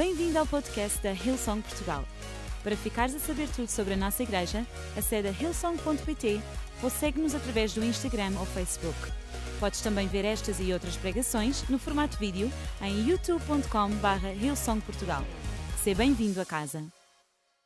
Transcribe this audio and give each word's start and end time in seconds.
Bem-vindo 0.00 0.38
ao 0.38 0.46
podcast 0.46 0.98
da 1.02 1.12
Hillsong 1.12 1.60
Portugal. 1.60 2.06
Para 2.62 2.74
ficares 2.74 3.14
a 3.14 3.18
saber 3.18 3.46
tudo 3.54 3.68
sobre 3.68 3.92
a 3.92 3.96
nossa 3.98 4.22
igreja, 4.22 4.66
acede 4.96 5.28
a 5.28 5.30
hillsong.pt 5.30 6.40
ou 6.82 6.88
segue-nos 6.88 7.34
através 7.34 7.74
do 7.74 7.84
Instagram 7.84 8.32
ou 8.38 8.46
Facebook. 8.46 8.96
Podes 9.60 9.82
também 9.82 10.08
ver 10.08 10.24
estas 10.24 10.58
e 10.58 10.72
outras 10.72 10.96
pregações 10.96 11.68
no 11.68 11.78
formato 11.78 12.16
vídeo 12.16 12.50
em 12.80 13.10
youtube.com.br 13.10 14.42
hillsongportugal. 14.42 15.22
Seja 15.84 15.98
bem-vindo 15.98 16.40
a 16.40 16.46
casa. 16.46 16.82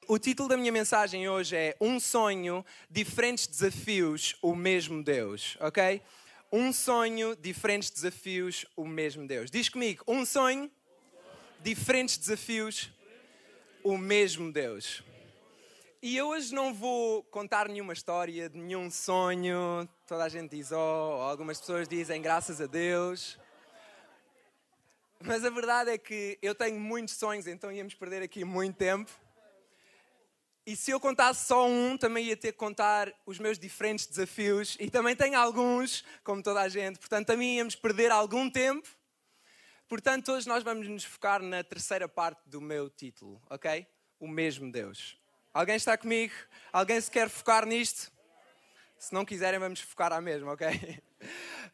O 0.08 0.18
título 0.18 0.48
da 0.48 0.56
minha 0.56 0.72
mensagem 0.72 1.28
hoje 1.28 1.54
é 1.54 1.76
Um 1.80 2.00
sonho, 2.00 2.64
diferentes 2.90 3.46
desafios, 3.46 4.34
o 4.42 4.56
mesmo 4.56 5.04
Deus, 5.04 5.56
ok? 5.60 6.02
Um 6.50 6.72
sonho, 6.72 7.36
diferentes 7.36 7.90
desafios, 7.90 8.66
o 8.76 8.84
mesmo 8.84 9.24
Deus. 9.24 9.52
Diz 9.52 9.68
comigo, 9.68 10.02
um 10.08 10.26
sonho, 10.26 10.68
diferentes 11.64 12.18
desafios, 12.18 12.92
o 13.82 13.96
mesmo 13.96 14.52
Deus. 14.52 15.02
E 16.02 16.14
eu 16.14 16.28
hoje 16.28 16.54
não 16.54 16.74
vou 16.74 17.22
contar 17.24 17.68
nenhuma 17.68 17.94
história 17.94 18.50
de 18.50 18.58
nenhum 18.58 18.90
sonho. 18.90 19.88
Toda 20.06 20.24
a 20.24 20.28
gente 20.28 20.54
diz, 20.54 20.72
oh, 20.72 20.76
algumas 21.22 21.58
pessoas 21.58 21.88
dizem 21.88 22.20
graças 22.20 22.60
a 22.60 22.66
Deus. 22.66 23.38
Mas 25.18 25.42
a 25.42 25.48
verdade 25.48 25.88
é 25.88 25.96
que 25.96 26.38
eu 26.42 26.54
tenho 26.54 26.78
muitos 26.78 27.14
sonhos, 27.14 27.46
então 27.46 27.72
íamos 27.72 27.94
perder 27.94 28.22
aqui 28.22 28.44
muito 28.44 28.76
tempo. 28.76 29.10
E 30.66 30.76
se 30.76 30.90
eu 30.90 31.00
contasse 31.00 31.46
só 31.46 31.66
um, 31.66 31.96
também 31.96 32.26
ia 32.26 32.36
ter 32.36 32.52
que 32.52 32.58
contar 32.58 33.10
os 33.24 33.38
meus 33.38 33.58
diferentes 33.58 34.06
desafios. 34.06 34.76
E 34.78 34.90
também 34.90 35.16
tenho 35.16 35.38
alguns, 35.38 36.04
como 36.22 36.42
toda 36.42 36.60
a 36.60 36.68
gente. 36.68 36.98
Portanto, 36.98 37.26
também 37.26 37.56
íamos 37.56 37.74
perder 37.74 38.10
algum 38.10 38.50
tempo. 38.50 38.86
Portanto, 39.88 40.32
hoje 40.32 40.48
nós 40.48 40.62
vamos 40.62 40.88
nos 40.88 41.04
focar 41.04 41.42
na 41.42 41.62
terceira 41.62 42.08
parte 42.08 42.40
do 42.46 42.60
meu 42.60 42.88
título, 42.88 43.40
ok? 43.50 43.86
O 44.18 44.26
mesmo 44.26 44.72
Deus. 44.72 45.16
Alguém 45.52 45.76
está 45.76 45.96
comigo? 45.96 46.32
Alguém 46.72 47.00
se 47.00 47.10
quer 47.10 47.28
focar 47.28 47.66
nisto? 47.66 48.10
Se 48.98 49.12
não 49.12 49.24
quiserem, 49.24 49.60
vamos 49.60 49.80
focar 49.80 50.12
à 50.12 50.20
mesma, 50.20 50.52
ok? 50.52 50.66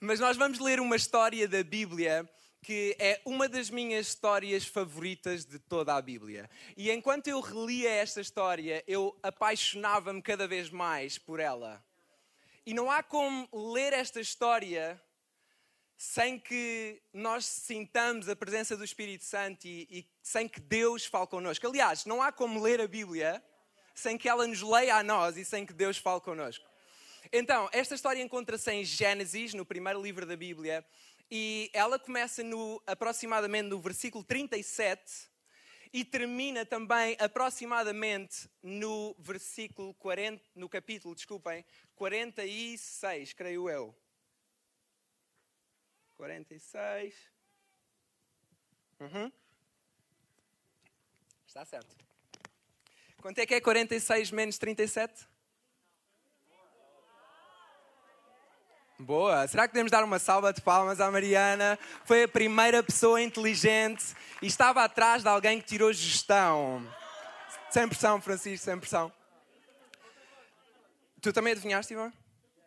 Mas 0.01 0.19
nós 0.19 0.37
vamos 0.37 0.59
ler 0.59 0.81
uma 0.81 0.97
história 0.97 1.47
da 1.47 1.63
Bíblia 1.63 2.29
que 2.63 2.95
é 2.99 3.21
uma 3.25 3.49
das 3.49 3.71
minhas 3.71 4.09
histórias 4.09 4.67
favoritas 4.67 5.45
de 5.45 5.59
toda 5.59 5.95
a 5.95 6.03
Bíblia. 6.03 6.51
E 6.77 6.91
enquanto 6.91 7.29
eu 7.29 7.41
relia 7.41 7.91
esta 7.91 8.21
história, 8.21 8.85
eu 8.87 9.19
apaixonava-me 9.23 10.21
cada 10.21 10.47
vez 10.47 10.69
mais 10.69 11.17
por 11.17 11.41
ela. 11.41 11.83
E 12.67 12.75
não 12.75 12.91
há 12.91 13.03
como 13.03 13.49
ler 13.73 13.93
esta 13.93 14.21
história 14.21 15.01
sem 16.03 16.39
que 16.39 16.99
nós 17.13 17.45
sintamos 17.45 18.27
a 18.27 18.35
presença 18.35 18.75
do 18.75 18.83
Espírito 18.83 19.23
Santo 19.23 19.67
e, 19.67 19.87
e, 19.91 20.09
sem 20.23 20.49
que 20.49 20.59
Deus 20.59 21.05
fale 21.05 21.27
connosco. 21.27 21.67
Aliás, 21.67 22.07
não 22.07 22.23
há 22.23 22.33
como 22.33 22.59
ler 22.59 22.81
a 22.81 22.89
Bíblia 22.89 23.45
sem 23.95 24.17
que 24.17 24.27
ela 24.27 24.47
nos 24.47 24.63
leia 24.63 24.97
a 24.97 25.03
nós 25.03 25.37
e 25.37 25.45
sem 25.45 25.67
que 25.67 25.75
Deus 25.75 25.99
fale 25.99 26.23
connosco. 26.23 26.65
Então, 27.31 27.69
esta 27.71 27.95
história 27.95 28.23
encontra-se 28.23 28.73
em 28.73 28.83
Gênesis, 28.83 29.53
no 29.53 29.67
primeiro 29.67 30.03
livro 30.03 30.25
da 30.25 30.35
Bíblia, 30.39 30.83
e 31.31 31.71
ela 31.75 31.99
começa 31.99 32.43
no, 32.43 32.83
aproximadamente 32.87 33.69
no 33.69 33.79
versículo 33.79 34.25
37 34.25 35.29
e 35.93 36.03
termina 36.03 36.65
também 36.65 37.15
aproximadamente 37.21 38.49
no 38.63 39.15
versículo 39.19 39.93
40, 39.97 40.43
no 40.55 40.67
capítulo, 40.67 41.15
desculpem, 41.15 41.63
46, 41.95 43.35
creio 43.35 43.69
eu. 43.69 43.95
46. 46.21 47.15
Uhum. 49.01 49.33
Está 51.47 51.65
certo. 51.65 51.97
Quanto 53.17 53.39
é 53.39 53.47
que 53.47 53.55
é 53.55 53.61
46 53.61 54.31
menos 54.31 54.59
37? 54.59 55.27
Boa. 58.99 59.49
Será 59.49 59.67
que 59.67 59.73
podemos 59.73 59.91
dar 59.91 60.05
uma 60.05 60.19
salva 60.19 60.53
de 60.53 60.61
palmas 60.61 61.01
à 61.01 61.11
Mariana? 61.11 61.79
Foi 62.05 62.25
a 62.25 62.29
primeira 62.29 62.83
pessoa 62.83 63.23
inteligente 63.23 64.15
e 64.43 64.47
estava 64.47 64.85
atrás 64.85 65.23
de 65.23 65.29
alguém 65.29 65.59
que 65.59 65.67
tirou 65.67 65.91
gestão. 65.91 66.87
Sem 67.71 67.89
pressão, 67.89 68.21
Francisco, 68.21 68.63
sem 68.63 68.79
pressão. 68.79 69.11
Tu 71.23 71.33
também 71.33 71.53
adivinhaste, 71.53 71.95
Ivan? 71.95 72.13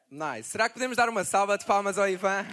Nice. 0.10 0.50
Será 0.50 0.68
que 0.68 0.74
podemos 0.74 0.98
dar 0.98 1.08
uma 1.08 1.24
salva 1.24 1.56
de 1.56 1.66
palmas 1.66 2.00
ao 2.00 2.10
Ivan? 2.10 2.48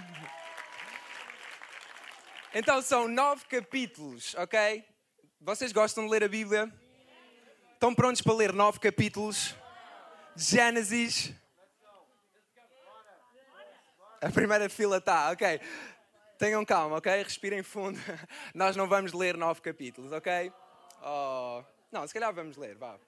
Então 2.52 2.82
são 2.82 3.06
nove 3.06 3.44
capítulos, 3.44 4.34
ok? 4.34 4.84
Vocês 5.40 5.70
gostam 5.70 6.04
de 6.04 6.10
ler 6.10 6.24
a 6.24 6.28
Bíblia? 6.28 6.68
Estão 7.74 7.94
prontos 7.94 8.20
para 8.20 8.34
ler 8.34 8.52
nove 8.52 8.80
capítulos 8.80 9.54
de 10.34 10.42
Gênesis? 10.42 11.32
A 14.20 14.30
primeira 14.30 14.68
fila 14.68 14.96
está, 14.96 15.30
ok. 15.30 15.60
Tenham 16.38 16.64
calma, 16.64 16.96
ok? 16.96 17.22
Respirem 17.22 17.62
fundo. 17.62 18.00
Nós 18.52 18.74
não 18.74 18.88
vamos 18.88 19.12
ler 19.12 19.36
nove 19.36 19.60
capítulos, 19.60 20.10
ok? 20.10 20.52
Oh. 21.04 21.62
Não, 21.92 22.04
se 22.04 22.12
calhar 22.12 22.34
vamos 22.34 22.56
ler, 22.56 22.76
vá. 22.76 22.98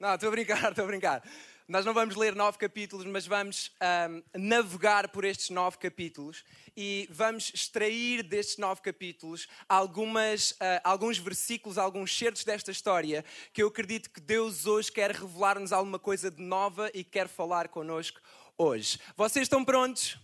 Não, 0.00 0.14
estou 0.14 0.28
a 0.28 0.32
brincar, 0.32 0.64
estou 0.70 0.84
a 0.84 0.86
brincar. 0.86 1.22
Nós 1.68 1.84
não 1.84 1.92
vamos 1.92 2.16
ler 2.16 2.34
nove 2.34 2.56
capítulos, 2.56 3.04
mas 3.04 3.26
vamos 3.26 3.70
um, 4.08 4.40
navegar 4.40 5.10
por 5.10 5.22
estes 5.22 5.50
nove 5.50 5.76
capítulos 5.76 6.42
e 6.74 7.06
vamos 7.10 7.52
extrair 7.52 8.22
destes 8.22 8.56
nove 8.56 8.80
capítulos 8.80 9.46
algumas, 9.68 10.52
uh, 10.52 10.80
alguns 10.82 11.18
versículos, 11.18 11.76
alguns 11.76 12.16
certos 12.16 12.42
desta 12.42 12.70
história 12.70 13.22
que 13.52 13.62
eu 13.62 13.68
acredito 13.68 14.08
que 14.08 14.18
Deus 14.18 14.64
hoje 14.64 14.90
quer 14.90 15.10
revelar-nos 15.10 15.70
alguma 15.70 15.98
coisa 15.98 16.30
de 16.30 16.40
nova 16.40 16.90
e 16.94 17.04
quer 17.04 17.28
falar 17.28 17.68
connosco 17.68 18.18
hoje. 18.56 18.98
Vocês 19.14 19.42
estão 19.42 19.62
prontos? 19.62 20.18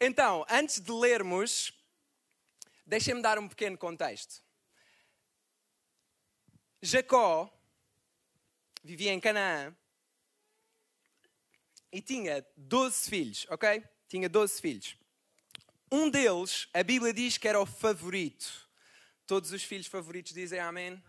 Então, 0.00 0.46
antes 0.48 0.80
de 0.80 0.90
lermos, 0.90 1.70
deixem-me 2.86 3.20
dar 3.20 3.38
um 3.38 3.46
pequeno 3.46 3.76
contexto. 3.76 4.42
Jacó 6.80 7.52
vivia 8.82 9.12
em 9.12 9.20
Canaã 9.20 9.76
e 11.92 12.00
tinha 12.00 12.44
12 12.56 13.08
filhos, 13.08 13.46
ok? 13.50 13.82
Tinha 14.08 14.28
12 14.28 14.60
filhos. 14.60 14.96
Um 15.90 16.10
deles, 16.10 16.68
a 16.74 16.82
Bíblia 16.82 17.12
diz 17.12 17.38
que 17.38 17.48
era 17.48 17.60
o 17.60 17.66
favorito. 17.66 18.68
Todos 19.26 19.52
os 19.52 19.62
filhos 19.62 19.86
favoritos 19.86 20.32
dizem 20.32 20.58
amém? 20.58 21.02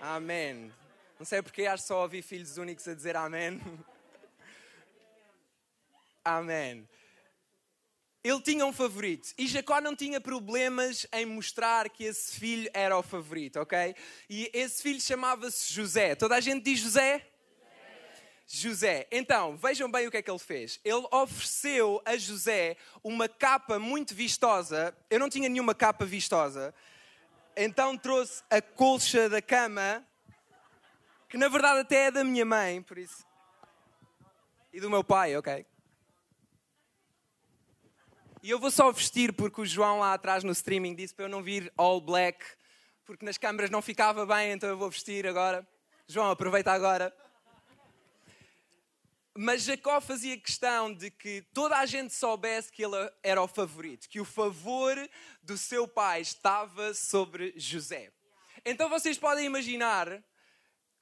Amém. 0.00 0.50
amém. 0.50 0.72
Não 1.18 1.24
sei 1.24 1.40
porque 1.40 1.66
acho 1.66 1.86
só 1.86 2.02
ouvir 2.02 2.22
filhos 2.22 2.58
únicos 2.58 2.86
a 2.88 2.94
dizer 2.94 3.16
amém. 3.16 3.60
amém. 6.24 6.88
Ele 8.22 8.42
tinha 8.42 8.66
um 8.66 8.72
favorito 8.72 9.32
e 9.38 9.46
Jacó 9.46 9.80
não 9.80 9.94
tinha 9.94 10.20
problemas 10.20 11.06
em 11.12 11.24
mostrar 11.24 11.88
que 11.88 12.02
esse 12.02 12.38
filho 12.38 12.68
era 12.74 12.98
o 12.98 13.02
favorito, 13.02 13.60
ok? 13.60 13.94
E 14.28 14.50
esse 14.52 14.82
filho 14.82 15.00
chamava-se 15.00 15.72
José. 15.72 16.16
Toda 16.16 16.34
a 16.34 16.40
gente 16.40 16.64
diz 16.64 16.80
José? 16.80 17.24
José. 18.46 19.08
Então, 19.10 19.56
vejam 19.56 19.90
bem 19.90 20.06
o 20.06 20.10
que 20.10 20.18
é 20.18 20.22
que 20.22 20.30
ele 20.30 20.38
fez. 20.38 20.78
Ele 20.84 21.06
ofereceu 21.10 22.00
a 22.04 22.16
José 22.16 22.76
uma 23.02 23.28
capa 23.28 23.78
muito 23.78 24.14
vistosa. 24.14 24.96
Eu 25.10 25.18
não 25.18 25.28
tinha 25.28 25.48
nenhuma 25.48 25.74
capa 25.74 26.04
vistosa. 26.04 26.72
Então 27.56 27.96
trouxe 27.96 28.42
a 28.50 28.60
colcha 28.60 29.30
da 29.30 29.40
cama, 29.40 30.06
que 31.26 31.38
na 31.38 31.48
verdade 31.48 31.80
até 31.80 32.06
é 32.06 32.10
da 32.10 32.22
minha 32.22 32.44
mãe, 32.44 32.82
por 32.82 32.98
isso. 32.98 33.26
E 34.72 34.78
do 34.78 34.90
meu 34.90 35.02
pai, 35.02 35.34
ok? 35.36 35.66
E 38.42 38.50
eu 38.50 38.58
vou 38.60 38.70
só 38.70 38.92
vestir 38.92 39.32
porque 39.32 39.62
o 39.62 39.66
João 39.66 40.00
lá 40.00 40.12
atrás 40.12 40.44
no 40.44 40.52
streaming 40.52 40.94
disse 40.94 41.14
para 41.14 41.24
eu 41.24 41.28
não 41.30 41.42
vir 41.42 41.72
all 41.78 41.98
black, 41.98 42.44
porque 43.06 43.24
nas 43.24 43.38
câmaras 43.38 43.70
não 43.70 43.80
ficava 43.80 44.26
bem, 44.26 44.52
então 44.52 44.68
eu 44.68 44.76
vou 44.76 44.90
vestir 44.90 45.26
agora. 45.26 45.66
João, 46.06 46.30
aproveita 46.30 46.70
agora. 46.70 47.12
Mas 49.38 49.64
Jacó 49.64 50.00
fazia 50.00 50.40
questão 50.40 50.94
de 50.94 51.10
que 51.10 51.42
toda 51.52 51.76
a 51.76 51.84
gente 51.84 52.14
soubesse 52.14 52.72
que 52.72 52.82
ele 52.82 52.96
era 53.22 53.42
o 53.42 53.46
favorito, 53.46 54.08
que 54.08 54.18
o 54.18 54.24
favor 54.24 54.96
do 55.42 55.58
seu 55.58 55.86
pai 55.86 56.22
estava 56.22 56.94
sobre 56.94 57.52
José. 57.56 58.10
Então 58.64 58.88
vocês 58.88 59.18
podem 59.18 59.44
imaginar 59.44 60.24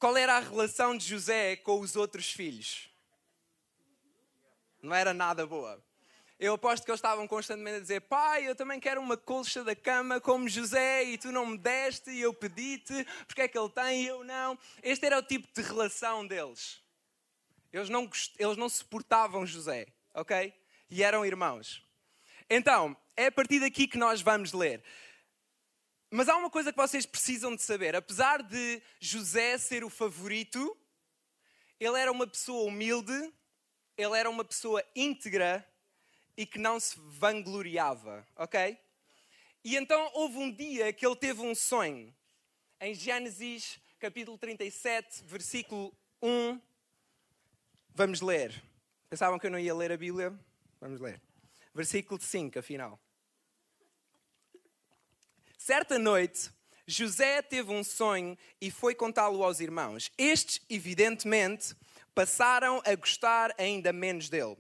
qual 0.01 0.17
era 0.17 0.37
a 0.37 0.41
relação 0.41 0.97
de 0.97 1.07
José 1.07 1.57
com 1.57 1.79
os 1.79 1.95
outros 1.95 2.33
filhos. 2.33 2.91
Não 4.83 4.95
era 4.95 5.15
nada 5.15 5.47
boa. 5.47 5.83
Eu 6.39 6.55
aposto 6.55 6.85
que 6.85 6.91
eles 6.91 6.99
estavam 6.99 7.29
constantemente 7.29 7.77
a 7.77 7.81
dizer: 7.81 8.01
Pai, 8.03 8.49
eu 8.49 8.57
também 8.57 8.81
quero 8.81 9.01
uma 9.01 9.17
colcha 9.17 9.63
da 9.63 9.77
cama 9.77 10.21
como 10.21 10.49
José 10.49 11.05
e 11.05 11.17
tu 11.17 11.31
não 11.31 11.47
me 11.47 11.57
deste 11.57 12.11
e 12.11 12.21
eu 12.21 12.35
pedi-te, 12.35 13.07
porque 13.27 13.43
é 13.43 13.49
que 13.49 13.57
ele 13.57 13.71
tem 13.71 14.03
e 14.03 14.07
eu 14.09 14.25
não. 14.25 14.59
Este 14.83 15.07
era 15.07 15.21
o 15.21 15.23
tipo 15.23 15.49
de 15.55 15.63
relação 15.63 16.27
deles. 16.27 16.84
Eles 17.75 17.89
não, 17.89 18.09
eles 18.39 18.57
não 18.57 18.69
suportavam 18.69 19.45
José, 19.45 19.89
ok? 20.15 20.55
E 20.89 21.03
eram 21.03 21.27
irmãos. 21.27 21.85
Então, 22.49 22.97
é 23.17 23.27
a 23.27 23.33
partir 23.33 23.59
daqui 23.59 23.89
que 23.89 23.99
nós 23.99 24.21
vamos 24.21 24.53
ler. 24.53 24.81
Mas 26.09 26.29
há 26.29 26.37
uma 26.37 26.49
coisa 26.49 26.71
que 26.71 26.79
vocês 26.79 27.05
precisam 27.05 27.57
de 27.57 27.63
saber. 27.63 27.97
Apesar 27.97 28.45
de 28.45 28.81
José 29.01 29.59
ser 29.59 29.83
o 29.83 29.91
favorito, 29.91 30.79
ele 31.81 31.99
era 31.99 32.13
uma 32.13 32.29
pessoa 32.29 32.63
humilde, 32.69 33.35
ele 33.99 34.17
era 34.17 34.31
uma 34.31 34.45
pessoa 34.45 34.81
íntegra 34.95 35.69
e 36.37 36.47
que 36.47 36.61
não 36.61 36.79
se 36.79 36.95
vangloriava, 36.97 38.25
ok? 38.37 38.79
E 39.65 39.75
então 39.75 40.13
houve 40.15 40.37
um 40.37 40.53
dia 40.53 40.93
que 40.93 41.05
ele 41.05 41.17
teve 41.17 41.41
um 41.41 41.57
sonho. 41.57 42.15
Em 42.81 42.95
Gênesis 42.95 43.81
capítulo 43.99 44.39
37, 44.39 45.25
versículo 45.25 45.93
1, 46.23 46.61
vamos 47.95 48.21
ler. 48.21 48.63
Pensavam 49.09 49.39
que 49.39 49.47
eu 49.47 49.51
não 49.51 49.59
ia 49.59 49.75
ler 49.75 49.93
a 49.93 49.97
Bíblia? 49.97 50.37
Vamos 50.81 51.01
ler. 51.01 51.21
Versículo 51.73 52.21
5, 52.21 52.59
afinal. 52.59 52.99
Certa 55.57 55.99
noite, 55.99 56.51
José 56.87 57.41
teve 57.41 57.73
um 57.73 57.83
sonho 57.83 58.37
e 58.61 58.71
foi 58.71 58.95
contá-lo 58.95 59.43
aos 59.43 59.61
irmãos. 59.61 60.11
Estes, 60.19 60.61
evidentemente, 60.69 61.75
passaram 62.15 62.83
a 62.85 62.95
gostar 62.95 63.55
ainda 63.57 63.93
menos 63.93 64.29
dele. 64.29 64.59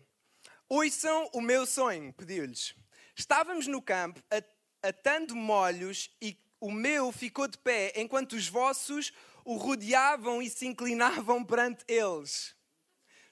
Ouçam 0.68 1.28
o 1.34 1.40
meu 1.40 1.66
sonho, 1.66 2.12
pediu-lhes. 2.14 2.74
Estávamos 3.14 3.66
no 3.66 3.82
campo 3.82 4.22
atando 4.82 5.36
molhos 5.36 6.10
e 6.22 6.38
o 6.60 6.70
meu 6.70 7.12
ficou 7.12 7.46
de 7.46 7.58
pé 7.58 7.92
enquanto 7.96 8.32
os 8.34 8.48
vossos 8.48 9.12
o 9.44 9.56
rodeavam 9.56 10.40
e 10.40 10.48
se 10.48 10.66
inclinavam 10.66 11.44
perante 11.44 11.84
eles. 11.86 12.54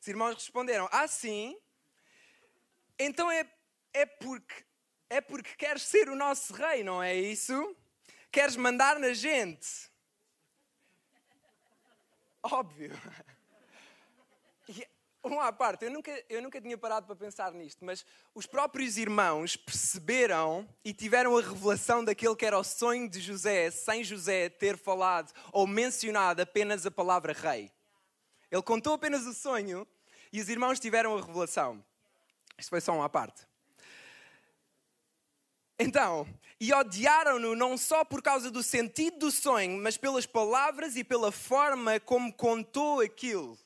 Os 0.03 0.09
irmãos 0.09 0.35
responderam: 0.35 0.89
Ah, 0.91 1.07
sim? 1.07 1.57
Então 2.99 3.31
é, 3.31 3.49
é 3.93 4.05
porque 4.05 4.65
é 5.09 5.21
porque 5.21 5.55
queres 5.55 5.83
ser 5.83 6.09
o 6.09 6.17
nosso 6.17 6.53
rei, 6.55 6.83
não 6.83 7.01
é 7.01 7.15
isso? 7.15 7.77
Queres 8.33 8.57
mandar 8.57 8.99
na 8.99 9.13
gente? 9.13 9.89
Óbvio. 12.43 12.91
E, 14.69 14.89
uma 15.23 15.47
à 15.47 15.53
parte, 15.53 15.85
eu 15.85 15.91
nunca, 15.93 16.25
eu 16.29 16.43
nunca 16.43 16.61
tinha 16.61 16.77
parado 16.77 17.07
para 17.07 17.15
pensar 17.15 17.53
nisto, 17.53 17.85
mas 17.85 18.05
os 18.35 18.45
próprios 18.45 18.97
irmãos 18.97 19.55
perceberam 19.55 20.69
e 20.85 20.93
tiveram 20.93 21.37
a 21.37 21.43
revelação 21.43 22.05
daquele 22.05 22.35
que 22.35 22.47
era 22.47 22.59
o 22.59 22.65
sonho 22.65 23.09
de 23.09 23.21
José, 23.21 23.71
sem 23.71 24.03
José 24.03 24.49
ter 24.49 24.77
falado 24.77 25.33
ou 25.53 25.65
mencionado 25.65 26.43
apenas 26.43 26.85
a 26.87 26.91
palavra 26.91 27.33
rei. 27.33 27.71
Ele 28.53 28.63
contou 28.63 28.93
apenas 28.93 29.27
o 29.27 29.33
sonho 29.33 29.89
e 30.31 30.39
os 30.39 30.51
irmãos 30.51 30.79
tiveram 30.79 31.17
a 31.17 31.21
revelação. 31.23 31.83
Isto 32.59 32.69
foi 32.69 32.83
só 32.83 32.93
uma 32.95 33.09
parte. 33.09 33.47
Então, 35.79 36.29
e 36.61 36.71
odiaram-no 36.71 37.57
não 37.57 37.79
só 37.79 38.05
por 38.05 38.23
causa 38.23 38.51
do 38.51 38.63
sentido 38.63 39.19
do 39.19 39.31
sonho, 39.31 39.81
mas 39.83 39.97
pelas 39.97 40.27
palavras 40.27 40.97
e 40.97 41.03
pela 41.03 41.33
forma 41.33 41.99
como 41.99 42.31
contou 42.31 43.01
aquilo. 43.01 43.59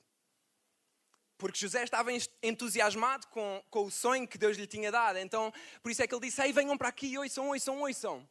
Porque 1.37 1.59
José 1.59 1.83
estava 1.83 2.11
entusiasmado 2.41 3.27
com, 3.27 3.63
com 3.69 3.87
o 3.87 3.91
sonho 3.91 4.27
que 4.27 4.39
Deus 4.39 4.57
lhe 4.57 4.69
tinha 4.69 4.93
dado. 4.93 5.19
Então, 5.19 5.53
por 5.83 5.91
isso 5.91 6.01
é 6.01 6.07
que 6.07 6.15
ele 6.15 6.25
disse: 6.25 6.41
Ei, 6.41 6.53
venham 6.53 6.79
para 6.79 6.89
aqui, 6.89 7.19
ouçam, 7.19 7.49
ouçam, 7.49 7.81
ouçam. 7.81 8.29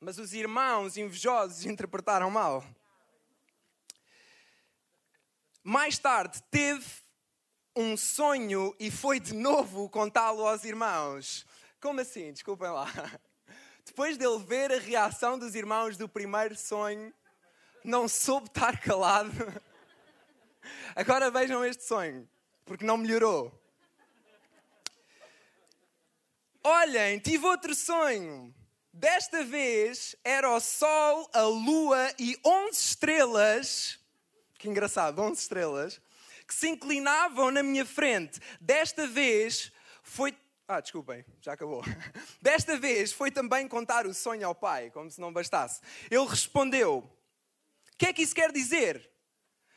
Mas 0.00 0.18
os 0.18 0.32
irmãos 0.32 0.96
invejosos 0.96 1.66
interpretaram 1.66 2.30
mal. 2.30 2.64
Mais 5.68 5.98
tarde, 5.98 6.42
teve 6.50 6.82
um 7.76 7.94
sonho 7.94 8.74
e 8.80 8.90
foi 8.90 9.20
de 9.20 9.34
novo 9.34 9.86
contá-lo 9.90 10.46
aos 10.46 10.64
irmãos. 10.64 11.44
Como 11.78 12.00
assim? 12.00 12.32
Desculpem 12.32 12.70
lá. 12.70 12.86
Depois 13.84 14.16
dele 14.16 14.38
ver 14.38 14.72
a 14.72 14.78
reação 14.78 15.38
dos 15.38 15.54
irmãos 15.54 15.98
do 15.98 16.08
primeiro 16.08 16.56
sonho, 16.56 17.12
não 17.84 18.08
soube 18.08 18.46
estar 18.46 18.80
calado. 18.80 19.30
Agora 20.96 21.30
vejam 21.30 21.62
este 21.62 21.84
sonho, 21.84 22.26
porque 22.64 22.86
não 22.86 22.96
melhorou. 22.96 23.52
Olhem, 26.64 27.18
tive 27.18 27.44
outro 27.44 27.74
sonho. 27.74 28.54
Desta 28.90 29.44
vez 29.44 30.16
era 30.24 30.50
o 30.50 30.60
Sol, 30.60 31.28
a 31.34 31.42
Lua 31.42 32.10
e 32.18 32.40
11 32.42 32.70
estrelas. 32.72 34.07
Que 34.58 34.68
engraçado, 34.68 35.22
11 35.22 35.40
estrelas. 35.40 36.00
Que 36.46 36.54
se 36.54 36.68
inclinavam 36.68 37.50
na 37.50 37.62
minha 37.62 37.86
frente. 37.86 38.40
Desta 38.60 39.06
vez 39.06 39.72
foi 40.02 40.36
ah, 40.70 40.80
desculpem, 40.80 41.24
já 41.40 41.54
acabou. 41.54 41.82
Desta 42.42 42.76
vez 42.76 43.10
foi 43.10 43.30
também 43.30 43.66
contar 43.66 44.06
o 44.06 44.12
sonho 44.12 44.46
ao 44.46 44.54
pai, 44.54 44.90
como 44.90 45.10
se 45.10 45.18
não 45.18 45.32
bastasse. 45.32 45.80
Ele 46.10 46.26
respondeu: 46.26 46.98
O 46.98 47.96
que 47.96 48.04
é 48.04 48.12
que 48.12 48.20
isso 48.20 48.34
quer 48.34 48.52
dizer? 48.52 49.10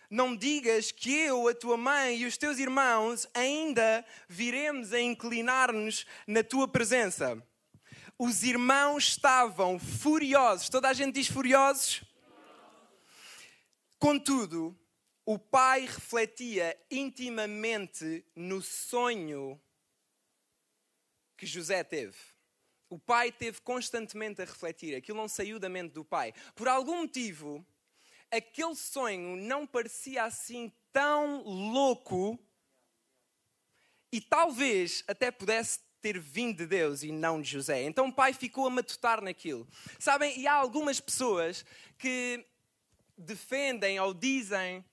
Não 0.10 0.36
digas 0.36 0.92
que 0.92 1.10
eu, 1.18 1.48
a 1.48 1.56
tua 1.56 1.78
mãe 1.78 2.18
e 2.18 2.26
os 2.26 2.36
teus 2.36 2.60
irmãos 2.60 3.26
ainda 3.34 4.06
viremos 4.28 4.92
a 4.92 5.00
inclinar-nos 5.00 6.06
na 6.28 6.44
tua 6.44 6.68
presença. 6.68 7.42
Os 8.20 8.44
irmãos 8.44 9.06
estavam 9.06 9.80
furiosos. 9.80 10.68
Toda 10.68 10.90
a 10.90 10.94
gente 10.94 11.16
diz 11.16 11.28
furiosos? 11.30 12.04
Contudo, 14.02 14.76
o 15.24 15.38
pai 15.38 15.82
refletia 15.82 16.76
intimamente 16.90 18.26
no 18.36 18.60
sonho 18.60 19.62
que 21.38 21.46
José 21.46 21.84
teve. 21.84 22.18
O 22.90 22.98
pai 22.98 23.32
teve 23.32 23.62
constantemente 23.62 24.42
a 24.42 24.46
refletir, 24.46 24.96
aquilo 24.96 25.20
não 25.20 25.28
saiu 25.28 25.60
da 25.60 25.70
mente 25.70 25.92
do 25.92 26.04
pai. 26.04 26.34
Por 26.56 26.68
algum 26.68 27.02
motivo, 27.02 27.64
aquele 28.32 28.74
sonho 28.74 29.38
não 29.38 29.68
parecia 29.68 30.24
assim 30.24 30.74
tão 30.92 31.44
louco 31.44 32.40
e 34.12 34.20
talvez 34.20 35.04
até 35.08 35.30
pudesse 35.30 35.80
ter 36.02 36.18
vindo 36.20 36.58
de 36.58 36.66
Deus 36.66 37.04
e 37.04 37.12
não 37.12 37.40
de 37.40 37.52
José. 37.52 37.84
Então 37.84 38.08
o 38.08 38.14
pai 38.14 38.34
ficou 38.34 38.66
a 38.66 38.72
matutar 38.72 39.22
naquilo. 39.22 39.68
Sabem, 40.00 40.40
e 40.40 40.48
há 40.48 40.56
algumas 40.56 41.00
pessoas 41.00 41.64
que 42.00 42.44
defendem 43.22 44.00
ou 44.00 44.14
dizem 44.14 44.84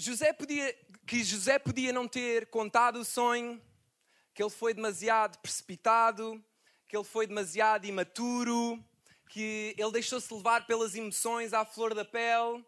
José 0.00 0.32
podia, 0.32 0.74
que 1.06 1.22
José 1.22 1.58
podia 1.58 1.92
não 1.92 2.08
ter 2.08 2.46
contado 2.46 3.00
o 3.00 3.04
sonho, 3.04 3.60
que 4.32 4.42
ele 4.42 4.48
foi 4.48 4.72
demasiado 4.72 5.38
precipitado, 5.40 6.42
que 6.88 6.96
ele 6.96 7.04
foi 7.04 7.26
demasiado 7.26 7.84
imaturo, 7.84 8.82
que 9.28 9.74
ele 9.76 9.92
deixou-se 9.92 10.32
levar 10.32 10.66
pelas 10.66 10.94
emoções 10.94 11.52
à 11.52 11.66
flor 11.66 11.94
da 11.94 12.02
pele. 12.02 12.64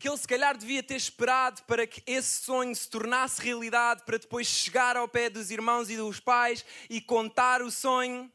Que 0.00 0.08
ele 0.08 0.16
se 0.16 0.26
calhar 0.26 0.56
devia 0.56 0.82
ter 0.82 0.96
esperado 0.96 1.62
para 1.64 1.86
que 1.86 2.02
esse 2.06 2.42
sonho 2.42 2.74
se 2.74 2.88
tornasse 2.88 3.40
realidade, 3.40 4.02
para 4.04 4.16
depois 4.18 4.46
chegar 4.46 4.96
ao 4.96 5.06
pé 5.06 5.28
dos 5.28 5.50
irmãos 5.50 5.90
e 5.90 5.96
dos 5.96 6.18
pais 6.18 6.64
e 6.88 7.02
contar 7.02 7.60
o 7.60 7.70
sonho. 7.70 8.32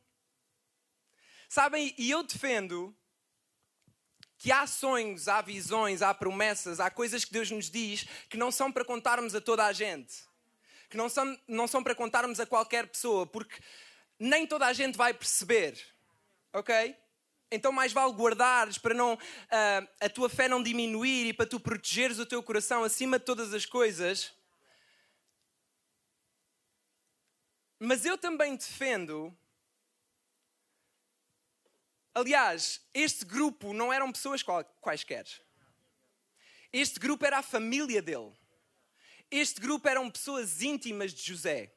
Sabem, 1.50 1.94
e 1.98 2.12
eu 2.12 2.22
defendo 2.22 2.96
que 4.38 4.52
há 4.52 4.68
sonhos, 4.68 5.28
há 5.28 5.42
visões, 5.42 6.04
há 6.04 6.14
promessas, 6.14 6.80
há 6.80 6.92
coisas 6.92 7.26
que 7.26 7.34
Deus 7.34 7.50
nos 7.50 7.68
diz 7.68 8.06
que 8.30 8.38
não 8.38 8.52
são 8.52 8.72
para 8.72 8.86
contarmos 8.86 9.34
a 9.34 9.42
toda 9.42 9.66
a 9.66 9.74
gente, 9.74 10.14
que 10.88 10.96
não 10.96 11.10
são, 11.10 11.36
não 11.48 11.68
são 11.68 11.82
para 11.82 11.96
contarmos 11.96 12.40
a 12.40 12.46
qualquer 12.46 12.86
pessoa, 12.86 13.26
porque 13.26 13.60
nem 14.20 14.46
toda 14.46 14.68
a 14.68 14.74
gente 14.74 14.96
vai 14.96 15.16
perceber, 15.16 15.84
ok? 16.54 16.96
Então 17.56 17.72
mais 17.72 17.92
vale 17.92 18.14
guardares 18.14 18.78
para 18.78 18.94
não 18.94 19.16
uh, 19.16 19.90
a 20.00 20.10
tua 20.10 20.30
fé 20.30 20.48
não 20.48 20.62
diminuir 20.62 21.28
e 21.28 21.34
para 21.34 21.46
tu 21.46 21.60
protegeres 21.60 22.20
o 22.20 22.26
teu 22.26 22.44
coração 22.44 22.84
acima 22.84 23.18
de 23.18 23.26
todas 23.26 23.54
as 23.54 23.66
coisas. 23.66 24.34
Mas 27.80 28.06
eu 28.06 28.18
também 28.18 28.56
defendo 28.56 29.36
Aliás, 32.18 32.80
este 32.94 33.26
grupo 33.26 33.74
não 33.74 33.92
eram 33.92 34.10
pessoas 34.10 34.42
quaisquer. 34.80 35.26
Este 36.72 36.98
grupo 36.98 37.26
era 37.26 37.40
a 37.40 37.44
família 37.44 38.02
dele. 38.02 38.32
Este 39.30 39.60
grupo 39.60 39.86
eram 39.90 40.10
pessoas 40.10 40.62
íntimas 40.62 41.14
de 41.14 41.22
José. 41.22 41.75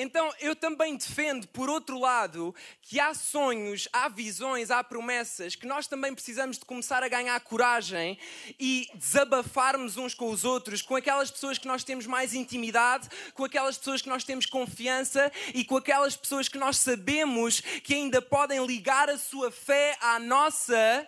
Então 0.00 0.32
eu 0.40 0.56
também 0.56 0.96
defendo, 0.96 1.46
por 1.48 1.68
outro 1.68 1.98
lado, 1.98 2.54
que 2.80 2.98
há 2.98 3.12
sonhos, 3.12 3.86
há 3.92 4.08
visões, 4.08 4.70
há 4.70 4.82
promessas 4.82 5.54
que 5.54 5.66
nós 5.66 5.86
também 5.86 6.14
precisamos 6.14 6.58
de 6.58 6.64
começar 6.64 7.02
a 7.02 7.08
ganhar 7.08 7.38
coragem 7.40 8.18
e 8.58 8.88
desabafarmos 8.94 9.98
uns 9.98 10.14
com 10.14 10.30
os 10.30 10.42
outros, 10.42 10.80
com 10.80 10.96
aquelas 10.96 11.30
pessoas 11.30 11.58
que 11.58 11.68
nós 11.68 11.84
temos 11.84 12.06
mais 12.06 12.32
intimidade, 12.32 13.10
com 13.34 13.44
aquelas 13.44 13.76
pessoas 13.76 14.00
que 14.00 14.08
nós 14.08 14.24
temos 14.24 14.46
confiança 14.46 15.30
e 15.52 15.64
com 15.64 15.76
aquelas 15.76 16.16
pessoas 16.16 16.48
que 16.48 16.56
nós 16.56 16.78
sabemos 16.78 17.60
que 17.60 17.92
ainda 17.94 18.22
podem 18.22 18.64
ligar 18.64 19.10
a 19.10 19.18
sua 19.18 19.50
fé 19.50 19.98
à 20.00 20.18
nossa 20.18 21.06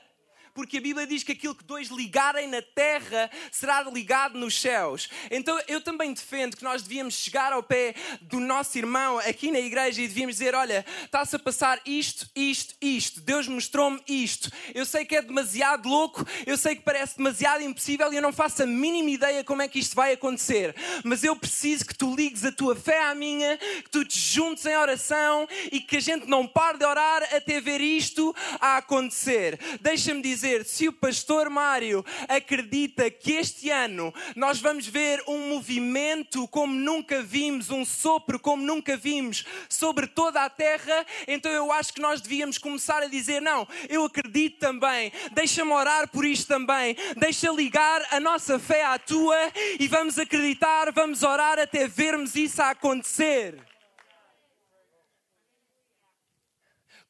porque 0.55 0.79
a 0.79 0.81
Bíblia 0.81 1.07
diz 1.07 1.23
que 1.23 1.33
aquilo 1.33 1.55
que 1.55 1.65
dois 1.65 1.89
ligarem 1.89 2.49
na 2.49 2.63
terra 2.63 3.31
será 3.51 3.83
ligado 3.83 4.39
nos 4.39 4.61
céus. 4.61 5.09
Então 5.31 5.59
eu 5.67 5.81
também 5.81 6.13
defendo 6.13 6.57
que 6.57 6.65
nós 6.65 6.83
devíamos 6.83 7.15
chegar 7.15 7.53
ao 7.53 7.63
pé 7.63 7.95
do 8.21 8.39
nosso 8.41 8.77
irmão 8.77 9.19
aqui 9.19 9.51
na 9.51 9.61
igreja 9.61 10.03
e 10.03 10.09
devíamos 10.09 10.37
dizer: 10.37 10.55
Olha, 10.55 10.85
está-se 11.05 11.37
a 11.37 11.39
passar 11.39 11.81
isto, 11.87 12.29
isto, 12.35 12.75
isto. 12.81 13.21
Deus 13.21 13.49
mostrou-me 13.49 14.01
isto. 14.09 14.51
Eu 14.75 14.85
sei 14.85 15.05
que 15.05 15.17
é 15.17 15.23
demasiado 15.23 15.89
louco, 15.89 16.25
eu 16.47 16.57
sei 16.57 16.77
que 16.77 16.83
parece 16.83 17.17
demasiado 17.17 17.63
impossível 17.63 18.13
e 18.13 18.17
eu 18.17 18.23
não 18.23 18.33
faço 18.33 18.63
a 18.63 18.67
mínima 18.67 19.11
ideia 19.11 19.45
como 19.45 19.63
é 19.63 19.69
que 19.69 19.79
isto 19.79 19.95
vai 19.95 20.13
acontecer. 20.13 20.75
Mas 21.05 21.25
eu 21.25 21.35
preciso 21.37 21.87
que 21.87 21.95
tu 21.95 22.15
ligues 22.15 22.45
a 22.45 22.53
tua 22.53 22.77
fé 22.77 23.05
à 23.05 23.15
minha, 23.15 23.57
que 23.57 23.91
tu 23.91 24.05
te 24.05 24.19
juntes 24.19 24.67
em 24.67 24.77
oração 24.77 25.49
e 25.71 25.81
que 25.81 25.97
a 25.97 26.01
gente 26.01 26.27
não 26.27 26.47
pare 26.47 26.79
de 26.79 26.85
orar 26.85 27.23
até 27.35 27.61
ver 27.61 27.81
isto 27.81 28.35
a 28.61 28.79
acontecer. 28.79 29.59
Deixa-me 29.81 30.23
dizer, 30.23 30.42
se 30.65 30.89
o 30.89 30.93
pastor 30.93 31.49
Mário 31.49 32.05
acredita 32.29 33.11
que 33.11 33.33
este 33.33 33.71
ano 33.71 34.13
nós 34.35 34.61
vamos 34.61 34.87
ver 34.87 35.23
um 35.29 35.49
movimento 35.49 36.47
como 36.49 36.75
nunca 36.75 37.23
vimos, 37.23 37.71
um 37.71 37.85
sopro 37.85 38.39
como 38.39 38.63
nunca 38.63 38.97
vimos 38.97 39.45
sobre 39.69 40.07
toda 40.07 40.43
a 40.43 40.51
terra, 40.51 41.07
então 41.27 41.51
eu 41.51 41.71
acho 41.71 41.93
que 41.93 42.01
nós 42.01 42.21
devíamos 42.21 42.59
começar 42.59 43.03
a 43.03 43.07
dizer: 43.07 43.41
não, 43.41 43.67
eu 43.89 44.05
acredito 44.05 44.59
também, 44.59 45.13
deixa-me 45.33 45.73
orar 45.73 46.09
por 46.09 46.25
isto 46.25 46.49
também, 46.49 46.97
deixa 47.17 47.51
ligar 47.51 48.05
a 48.11 48.19
nossa 48.19 48.59
fé 48.59 48.85
à 48.85 48.99
tua 48.99 49.37
e 49.79 49.87
vamos 49.89 50.19
acreditar, 50.19 50.93
vamos 50.93 51.23
orar 51.23 51.59
até 51.59 51.87
vermos 51.87 52.35
isso 52.35 52.61
a 52.61 52.71
acontecer. 52.71 53.72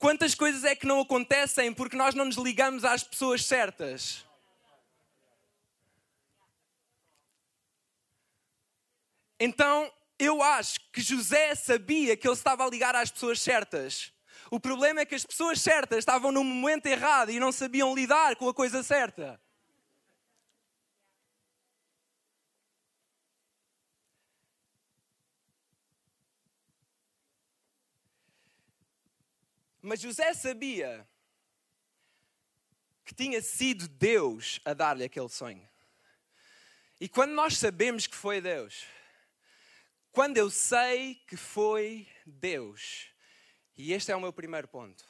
Quantas 0.03 0.35
coisas 0.35 0.65
é 0.65 0.75
que 0.75 0.85
não 0.85 1.01
acontecem 1.01 1.73
porque 1.73 1.97
nós 1.97 2.13
não 2.13 2.25
nos 2.25 2.35
ligamos 2.35 2.85
às 2.85 3.05
pessoas 3.05 3.45
certas? 3.45 4.27
Então, 9.39 9.93
eu 10.19 10.43
acho 10.43 10.81
que 10.93 11.01
José 11.01 11.55
sabia 11.55 12.17
que 12.17 12.27
ele 12.27 12.35
estava 12.35 12.67
a 12.67 12.69
ligar 12.69 12.97
às 12.97 13.13
pessoas 13.13 13.41
certas. 13.41 14.13
O 14.51 14.59
problema 14.59 15.03
é 15.03 15.05
que 15.05 15.15
as 15.15 15.25
pessoas 15.25 15.61
certas 15.61 16.01
estavam 16.01 16.33
no 16.33 16.43
momento 16.43 16.87
errado 16.87 17.31
e 17.31 17.39
não 17.39 17.53
sabiam 17.53 17.95
lidar 17.95 18.35
com 18.35 18.49
a 18.49 18.55
coisa 18.55 18.83
certa. 18.83 19.41
Mas 29.83 30.01
José 30.01 30.33
sabia 30.33 31.07
que 33.05 33.13
tinha 33.13 33.43
sido 33.43 33.89
Deus 33.89 34.61
a 34.65 34.73
dar-lhe 34.73 35.03
aquele 35.03 35.29
sonho. 35.29 35.69
E 37.01 37.09
quando 37.09 37.33
nós 37.33 37.59
sabemos 37.59 38.07
que 38.07 38.15
foi 38.15 38.41
Deus, 38.41 38.87
quando 40.13 40.37
eu 40.37 40.49
sei 40.49 41.17
que 41.27 41.37
foi 41.37 42.09
Deus, 42.25 43.09
e 43.77 43.93
este 43.93 44.13
é 44.13 44.17
o 44.17 44.21
meu 44.21 44.33
primeiro 44.33 44.69
ponto, 44.69 45.05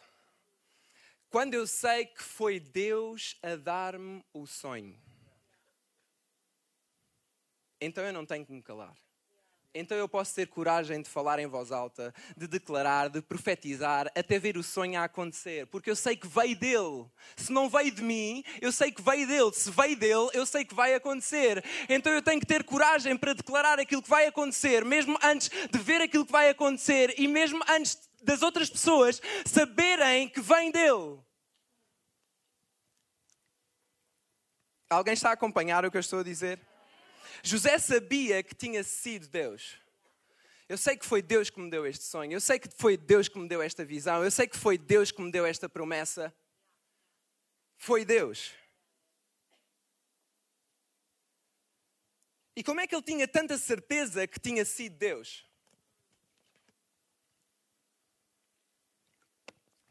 quando 1.28 1.52
eu 1.52 1.66
sei 1.66 2.06
que 2.06 2.22
foi 2.22 2.58
Deus 2.58 3.38
a 3.42 3.56
dar-me 3.56 4.24
o 4.32 4.46
sonho, 4.46 4.98
então 7.78 8.02
eu 8.02 8.12
não 8.12 8.24
tenho 8.24 8.46
que 8.46 8.52
me 8.52 8.62
calar 8.62 8.96
então 9.74 9.96
eu 9.96 10.08
posso 10.08 10.34
ter 10.34 10.48
coragem 10.48 11.00
de 11.00 11.08
falar 11.08 11.38
em 11.38 11.46
voz 11.46 11.72
alta, 11.72 12.14
de 12.36 12.46
declarar, 12.46 13.08
de 13.08 13.22
profetizar, 13.22 14.10
até 14.14 14.38
ver 14.38 14.56
o 14.58 14.62
sonho 14.62 15.00
a 15.00 15.04
acontecer, 15.04 15.66
porque 15.68 15.90
eu 15.90 15.96
sei 15.96 16.14
que 16.14 16.26
veio 16.26 16.56
dele. 16.56 17.06
Se 17.36 17.50
não 17.50 17.70
veio 17.70 17.90
de 17.90 18.02
mim, 18.02 18.44
eu 18.60 18.70
sei 18.70 18.92
que 18.92 19.00
veio 19.00 19.26
dele. 19.26 19.52
Se 19.54 19.70
veio 19.70 19.96
dele, 19.96 20.30
eu 20.34 20.44
sei 20.44 20.64
que 20.64 20.74
vai 20.74 20.94
acontecer. 20.94 21.64
Então 21.88 22.12
eu 22.12 22.20
tenho 22.20 22.40
que 22.40 22.46
ter 22.46 22.64
coragem 22.64 23.16
para 23.16 23.32
declarar 23.32 23.80
aquilo 23.80 24.02
que 24.02 24.10
vai 24.10 24.26
acontecer, 24.26 24.84
mesmo 24.84 25.18
antes 25.22 25.48
de 25.48 25.78
ver 25.78 26.02
aquilo 26.02 26.26
que 26.26 26.32
vai 26.32 26.50
acontecer 26.50 27.14
e 27.18 27.26
mesmo 27.26 27.62
antes 27.68 27.98
das 28.22 28.42
outras 28.42 28.68
pessoas 28.68 29.20
saberem 29.46 30.28
que 30.28 30.40
vem 30.40 30.70
dele. 30.70 31.18
Alguém 34.90 35.14
está 35.14 35.30
a 35.30 35.32
acompanhar 35.32 35.84
o 35.86 35.90
que 35.90 35.96
eu 35.96 36.00
estou 36.00 36.18
a 36.18 36.22
dizer? 36.22 36.60
José 37.42 37.78
sabia 37.78 38.42
que 38.42 38.54
tinha 38.54 38.82
sido 38.82 39.28
Deus. 39.28 39.78
Eu 40.68 40.78
sei 40.78 40.96
que 40.96 41.04
foi 41.04 41.20
Deus 41.20 41.50
que 41.50 41.60
me 41.60 41.70
deu 41.70 41.86
este 41.86 42.04
sonho. 42.04 42.32
Eu 42.32 42.40
sei 42.40 42.58
que 42.58 42.68
foi 42.68 42.96
Deus 42.96 43.28
que 43.28 43.38
me 43.38 43.48
deu 43.48 43.60
esta 43.60 43.84
visão. 43.84 44.24
Eu 44.24 44.30
sei 44.30 44.46
que 44.46 44.56
foi 44.56 44.78
Deus 44.78 45.10
que 45.10 45.20
me 45.20 45.30
deu 45.30 45.44
esta 45.44 45.68
promessa. 45.68 46.34
Foi 47.76 48.04
Deus. 48.04 48.52
E 52.54 52.62
como 52.62 52.80
é 52.80 52.86
que 52.86 52.94
ele 52.94 53.02
tinha 53.02 53.26
tanta 53.26 53.56
certeza 53.58 54.26
que 54.26 54.38
tinha 54.38 54.64
sido 54.64 54.96
Deus? 54.96 55.44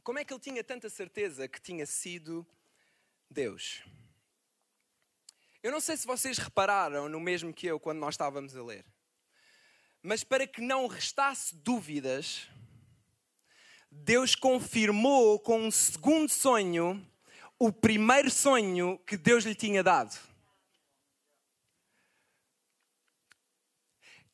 Como 0.04 0.18
é 0.18 0.26
que 0.26 0.34
ele 0.34 0.40
tinha 0.40 0.64
tanta 0.64 0.90
certeza 0.90 1.48
que 1.48 1.62
tinha 1.62 1.86
sido 1.86 2.46
Deus? 3.30 3.84
Eu 5.64 5.72
não 5.72 5.80
sei 5.80 5.96
se 5.96 6.08
vocês 6.08 6.40
repararam 6.40 7.08
no 7.08 7.20
mesmo 7.20 7.54
que 7.54 7.68
eu 7.68 7.80
quando 7.80 8.00
nós 8.00 8.16
estávamos 8.16 8.56
a 8.56 8.64
ler, 8.64 8.84
mas 10.02 10.24
para 10.24 10.48
que 10.48 10.60
não 10.60 10.88
restasse 10.88 11.56
dúvidas, 11.56 12.48
Deus 13.92 14.34
confirmou 14.34 15.40
com 15.40 15.62
um 15.62 15.70
segundo 15.70 16.30
sonho 16.30 17.06
o 17.60 17.72
primeiro 17.72 18.32
sonho 18.32 18.98
que 19.06 19.16
Deus 19.16 19.44
lhe 19.44 19.54
tinha 19.54 19.84
dado. 19.84 20.18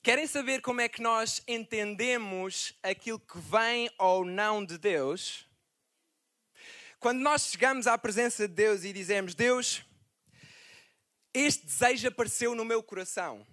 Querem 0.02 0.26
saber 0.26 0.62
como 0.62 0.80
é 0.80 0.88
que 0.88 1.02
nós 1.02 1.44
entendemos 1.46 2.74
aquilo 2.82 3.20
que 3.20 3.38
vem 3.38 3.92
ou 4.00 4.24
não 4.24 4.64
de 4.64 4.78
Deus? 4.78 5.46
Quando 6.98 7.20
nós 7.20 7.48
chegamos 7.48 7.86
à 7.86 7.98
presença 7.98 8.48
de 8.48 8.54
Deus 8.54 8.86
e 8.86 8.94
dizemos: 8.94 9.36
Deus, 9.36 9.84
este 11.40 11.66
desejo 11.66 12.08
apareceu 12.08 12.56
no 12.56 12.66
meu 12.66 12.82
coração. 12.82 13.46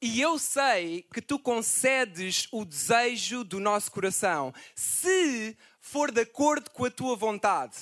E 0.00 0.20
eu 0.20 0.38
sei 0.38 1.06
que 1.14 1.22
tu 1.22 1.38
concedes 1.38 2.48
o 2.50 2.64
desejo 2.64 3.44
do 3.44 3.60
nosso 3.60 3.90
coração, 3.92 4.52
se 4.74 5.56
for 5.80 6.10
de 6.10 6.22
acordo 6.22 6.70
com 6.70 6.84
a 6.84 6.90
tua 6.90 7.14
vontade. 7.14 7.76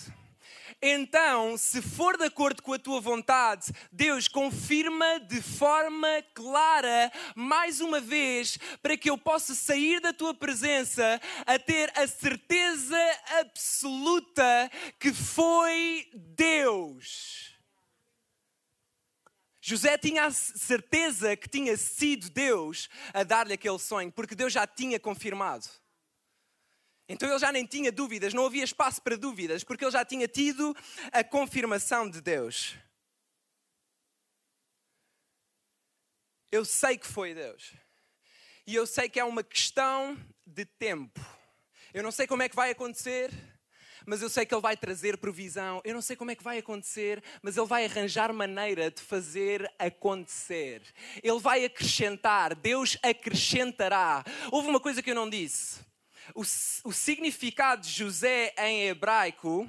Então, 0.82 1.58
se 1.58 1.82
for 1.82 2.16
de 2.16 2.24
acordo 2.24 2.62
com 2.62 2.72
a 2.72 2.78
tua 2.78 3.00
vontade, 3.00 3.72
Deus 3.90 4.28
confirma 4.28 5.20
de 5.20 5.42
forma 5.42 6.08
clara, 6.34 7.12
mais 7.34 7.80
uma 7.80 8.00
vez, 8.00 8.58
para 8.82 8.96
que 8.96 9.10
eu 9.10 9.18
possa 9.18 9.54
sair 9.54 10.00
da 10.00 10.12
tua 10.12 10.32
presença 10.32 11.20
a 11.46 11.58
ter 11.58 11.92
a 11.94 12.06
certeza 12.06 12.98
absoluta 13.40 14.70
que 14.98 15.12
foi 15.12 16.08
Deus. 16.14 17.49
José 19.70 19.96
tinha 19.96 20.24
a 20.24 20.32
certeza 20.32 21.36
que 21.36 21.48
tinha 21.48 21.76
sido 21.76 22.28
Deus 22.28 22.88
a 23.14 23.22
dar-lhe 23.22 23.52
aquele 23.52 23.78
sonho, 23.78 24.10
porque 24.10 24.34
Deus 24.34 24.52
já 24.52 24.66
tinha 24.66 24.98
confirmado. 24.98 25.68
Então 27.08 27.28
ele 27.28 27.38
já 27.38 27.52
nem 27.52 27.64
tinha 27.64 27.92
dúvidas, 27.92 28.34
não 28.34 28.46
havia 28.46 28.64
espaço 28.64 29.00
para 29.00 29.16
dúvidas, 29.16 29.62
porque 29.62 29.84
ele 29.84 29.92
já 29.92 30.04
tinha 30.04 30.26
tido 30.26 30.76
a 31.12 31.22
confirmação 31.22 32.10
de 32.10 32.20
Deus. 32.20 32.74
Eu 36.50 36.64
sei 36.64 36.98
que 36.98 37.06
foi 37.06 37.32
Deus. 37.32 37.72
E 38.66 38.74
eu 38.74 38.88
sei 38.88 39.08
que 39.08 39.20
é 39.20 39.24
uma 39.24 39.44
questão 39.44 40.18
de 40.44 40.64
tempo. 40.64 41.20
Eu 41.94 42.02
não 42.02 42.10
sei 42.10 42.26
como 42.26 42.42
é 42.42 42.48
que 42.48 42.56
vai 42.56 42.72
acontecer, 42.72 43.30
mas 44.06 44.22
eu 44.22 44.28
sei 44.28 44.46
que 44.46 44.54
Ele 44.54 44.60
vai 44.60 44.76
trazer 44.76 45.18
provisão. 45.18 45.80
Eu 45.84 45.94
não 45.94 46.02
sei 46.02 46.16
como 46.16 46.30
é 46.30 46.34
que 46.34 46.42
vai 46.42 46.58
acontecer, 46.58 47.22
mas 47.42 47.56
Ele 47.56 47.66
vai 47.66 47.84
arranjar 47.84 48.32
maneira 48.32 48.90
de 48.90 49.00
fazer 49.00 49.70
acontecer. 49.78 50.82
Ele 51.22 51.38
vai 51.38 51.64
acrescentar, 51.64 52.54
Deus 52.54 52.96
acrescentará. 53.02 54.24
Houve 54.50 54.68
uma 54.68 54.80
coisa 54.80 55.02
que 55.02 55.10
eu 55.10 55.14
não 55.14 55.28
disse. 55.28 55.80
O, 56.34 56.42
o 56.42 56.92
significado 56.92 57.82
de 57.82 57.90
José 57.90 58.54
em 58.58 58.88
hebraico 58.88 59.68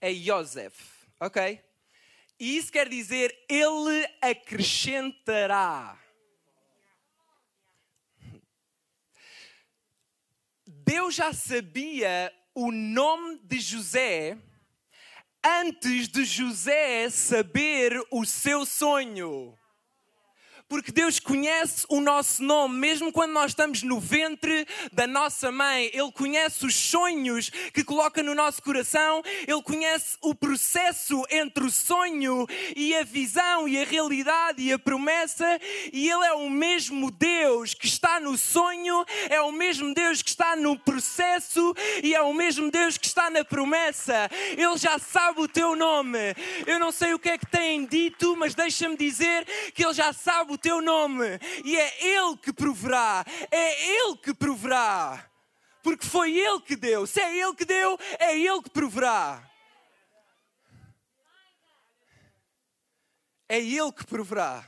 é 0.00 0.10
Yosef, 0.10 0.76
ok? 1.20 1.60
E 2.38 2.56
isso 2.56 2.70
quer 2.70 2.88
dizer 2.88 3.34
Ele 3.48 4.06
acrescentará. 4.20 5.98
Deus 10.66 11.14
já 11.14 11.32
sabia 11.32 12.32
o 12.54 12.70
nome 12.70 13.40
de 13.42 13.58
José 13.58 14.38
antes 15.44 16.08
de 16.08 16.24
José 16.24 17.10
saber 17.10 18.00
o 18.10 18.24
seu 18.24 18.64
sonho. 18.64 19.54
Porque 20.66 20.90
Deus 20.90 21.20
conhece 21.20 21.84
o 21.90 22.00
nosso 22.00 22.42
nome, 22.42 22.78
mesmo 22.78 23.12
quando 23.12 23.32
nós 23.32 23.50
estamos 23.50 23.82
no 23.82 24.00
ventre 24.00 24.66
da 24.92 25.06
nossa 25.06 25.52
mãe. 25.52 25.90
Ele 25.92 26.10
conhece 26.10 26.64
os 26.64 26.74
sonhos 26.74 27.50
que 27.72 27.84
coloca 27.84 28.22
no 28.22 28.34
nosso 28.34 28.62
coração, 28.62 29.22
ele 29.46 29.62
conhece 29.62 30.16
o 30.22 30.34
processo 30.34 31.22
entre 31.30 31.64
o 31.64 31.70
sonho 31.70 32.46
e 32.74 32.94
a 32.96 33.04
visão 33.04 33.68
e 33.68 33.80
a 33.80 33.84
realidade 33.84 34.62
e 34.62 34.72
a 34.72 34.78
promessa. 34.78 35.60
E 35.92 36.10
ele 36.10 36.24
é 36.24 36.32
o 36.32 36.48
mesmo 36.48 37.10
Deus 37.10 37.74
que 37.74 37.86
está 37.86 38.18
no 38.18 38.38
sonho, 38.38 39.04
é 39.28 39.40
o 39.42 39.52
mesmo 39.52 39.92
Deus 39.92 40.22
que 40.22 40.30
está 40.30 40.56
no 40.56 40.78
processo 40.78 41.74
e 42.02 42.14
é 42.14 42.22
o 42.22 42.32
mesmo 42.32 42.70
Deus 42.70 42.96
que 42.96 43.06
está 43.06 43.28
na 43.28 43.44
promessa. 43.44 44.30
Ele 44.56 44.78
já 44.78 44.98
sabe 44.98 45.42
o 45.42 45.48
teu 45.48 45.76
nome. 45.76 46.34
Eu 46.66 46.78
não 46.78 46.90
sei 46.90 47.12
o 47.12 47.18
que 47.18 47.28
é 47.28 47.36
que 47.36 47.46
têm 47.46 47.84
dito, 47.84 48.34
mas 48.34 48.54
deixa-me 48.54 48.96
dizer 48.96 49.46
que 49.74 49.84
ele 49.84 49.92
já 49.92 50.10
sabe 50.12 50.53
o 50.54 50.58
teu 50.58 50.80
nome 50.80 51.38
e 51.64 51.76
é 51.76 52.06
Ele 52.06 52.36
que 52.36 52.52
proverá, 52.52 53.24
é 53.50 53.90
Ele 53.90 54.16
que 54.16 54.32
proverá, 54.32 55.30
porque 55.82 56.06
foi 56.06 56.36
Ele 56.36 56.60
que 56.60 56.76
deu. 56.76 57.06
Se 57.06 57.20
é 57.20 57.36
Ele 57.36 57.54
que 57.54 57.64
deu, 57.64 57.98
é 58.18 58.38
Ele 58.38 58.62
que 58.62 58.70
proverá. 58.70 59.50
É 63.48 63.58
Ele 63.58 63.92
que 63.92 64.06
proverá. 64.06 64.66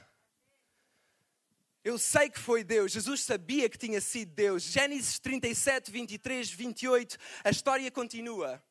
Eu 1.83 1.99
sei 1.99 2.29
que 2.29 2.39
foi 2.39 2.65
Deus. 2.65 2.91
Jesus 2.91 3.21
sabia 3.21 3.69
que 3.69 3.79
tinha 3.79 4.01
sido 4.01 4.35
Deus. 4.35 4.65
Gênesis 4.65 5.21
37, 5.21 5.91
23, 5.91 6.51
28, 6.51 7.17
a 7.45 7.51
história 7.51 7.89
continua. 7.93 8.63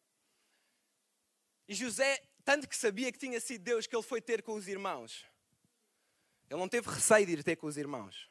E 1.68 1.74
José, 1.74 2.22
tanto 2.44 2.68
que 2.68 2.76
sabia 2.76 3.12
que 3.12 3.18
tinha 3.18 3.40
sido 3.40 3.64
Deus, 3.64 3.88
que 3.88 3.96
ele 3.96 4.04
foi 4.04 4.22
ter 4.22 4.44
com 4.44 4.54
os 4.54 4.68
irmãos. 4.68 5.26
Ele 6.50 6.60
não 6.60 6.70
teve 6.70 6.90
receio 6.90 7.26
de 7.26 7.34
ir 7.34 7.44
ter 7.44 7.56
com 7.56 7.68
os 7.68 7.78
irmãos. 7.78 8.30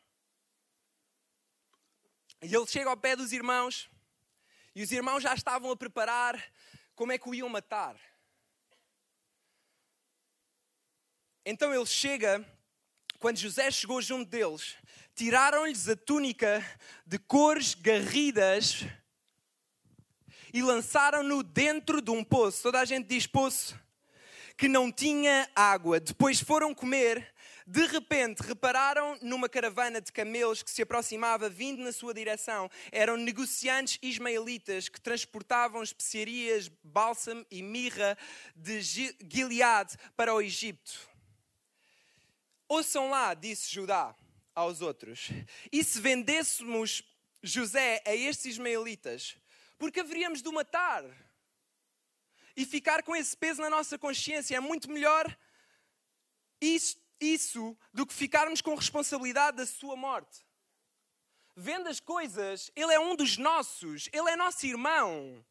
E 2.42 2.54
ele 2.54 2.66
chega 2.66 2.90
ao 2.90 2.96
pé 2.96 3.16
dos 3.16 3.32
irmãos 3.32 3.90
e 4.74 4.82
os 4.82 4.92
irmãos 4.92 5.22
já 5.22 5.34
estavam 5.34 5.70
a 5.70 5.76
preparar 5.76 6.42
como 6.94 7.12
é 7.12 7.18
que 7.18 7.28
o 7.28 7.34
iam 7.34 7.48
matar. 7.48 7.98
Então 11.44 11.74
ele 11.74 11.86
chega, 11.86 12.44
quando 13.18 13.36
José 13.36 13.70
chegou 13.70 14.00
junto 14.00 14.30
deles, 14.30 14.76
tiraram-lhes 15.14 15.88
a 15.88 15.96
túnica 15.96 16.64
de 17.06 17.18
cores 17.18 17.74
garridas 17.74 18.84
e 20.52 20.62
lançaram-no 20.62 21.42
dentro 21.42 22.00
de 22.00 22.10
um 22.10 22.22
poço. 22.22 22.62
Toda 22.62 22.80
a 22.80 22.84
gente 22.84 23.08
diz 23.08 23.26
poço. 23.26 23.78
Que 24.56 24.68
não 24.68 24.92
tinha 24.92 25.50
água. 25.54 25.98
Depois 25.98 26.40
foram 26.40 26.72
comer 26.72 27.33
de 27.66 27.86
repente, 27.86 28.42
repararam 28.42 29.18
numa 29.22 29.48
caravana 29.48 30.00
de 30.00 30.12
camelos 30.12 30.62
que 30.62 30.70
se 30.70 30.82
aproximava, 30.82 31.48
vindo 31.48 31.82
na 31.82 31.92
sua 31.92 32.12
direção. 32.12 32.70
Eram 32.92 33.16
negociantes 33.16 33.98
ismaelitas 34.02 34.88
que 34.88 35.00
transportavam 35.00 35.82
especiarias, 35.82 36.68
bálsamo 36.82 37.44
e 37.50 37.62
mirra 37.62 38.18
de 38.54 38.82
Gilead 38.82 39.96
para 40.14 40.34
o 40.34 40.42
Egito. 40.42 41.08
Ouçam 42.68 43.08
lá, 43.08 43.32
disse 43.32 43.72
Judá 43.72 44.14
aos 44.54 44.80
outros, 44.80 45.30
e 45.72 45.82
se 45.82 46.00
vendêssemos 46.00 47.02
José 47.42 48.02
a 48.06 48.14
estes 48.14 48.46
ismaelitas, 48.46 49.36
porque 49.78 50.00
haveríamos 50.00 50.42
de 50.42 50.48
o 50.48 50.52
matar 50.52 51.04
e 52.56 52.64
ficar 52.64 53.02
com 53.02 53.16
esse 53.16 53.36
peso 53.36 53.60
na 53.60 53.68
nossa 53.68 53.98
consciência. 53.98 54.56
É 54.56 54.60
muito 54.60 54.90
melhor 54.90 55.36
isto 56.60 57.03
isso 57.20 57.76
do 57.92 58.06
que 58.06 58.12
ficarmos 58.12 58.60
com 58.60 58.74
responsabilidade 58.74 59.56
da 59.56 59.66
sua 59.66 59.96
morte. 59.96 60.44
Vendo 61.56 61.88
as 61.88 62.00
coisas, 62.00 62.70
ele 62.74 62.92
é 62.92 62.98
um 62.98 63.14
dos 63.14 63.36
nossos, 63.36 64.08
ele 64.12 64.30
é 64.30 64.36
nosso 64.36 64.66
irmão. 64.66 65.44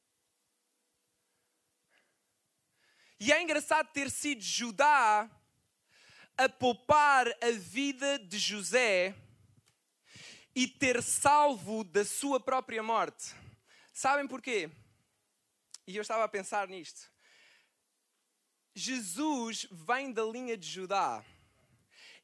E 3.20 3.32
é 3.32 3.42
engraçado 3.42 3.92
ter 3.94 4.12
sido 4.12 4.42
Judá 4.42 5.30
a 6.38 6.50
poupar 6.50 7.28
a 7.42 7.52
vida 7.52 8.20
de 8.20 8.38
José 8.38 9.16
e 10.56 10.68
ter 10.68 11.02
salvo 11.02 11.84
da 11.84 12.04
sua 12.04 12.40
própria 12.40 12.84
morte. 12.84 13.34
Sabem 13.94 14.28
porquê? 14.28 14.70
E 15.88 15.96
eu 15.96 16.02
estava 16.02 16.24
a 16.24 16.28
pensar 16.28 16.68
nisto. 16.68 17.12
Jesus 18.76 19.68
vem 19.72 20.12
da 20.12 20.24
linha 20.24 20.58
de 20.58 20.68
Judá. 20.68 21.24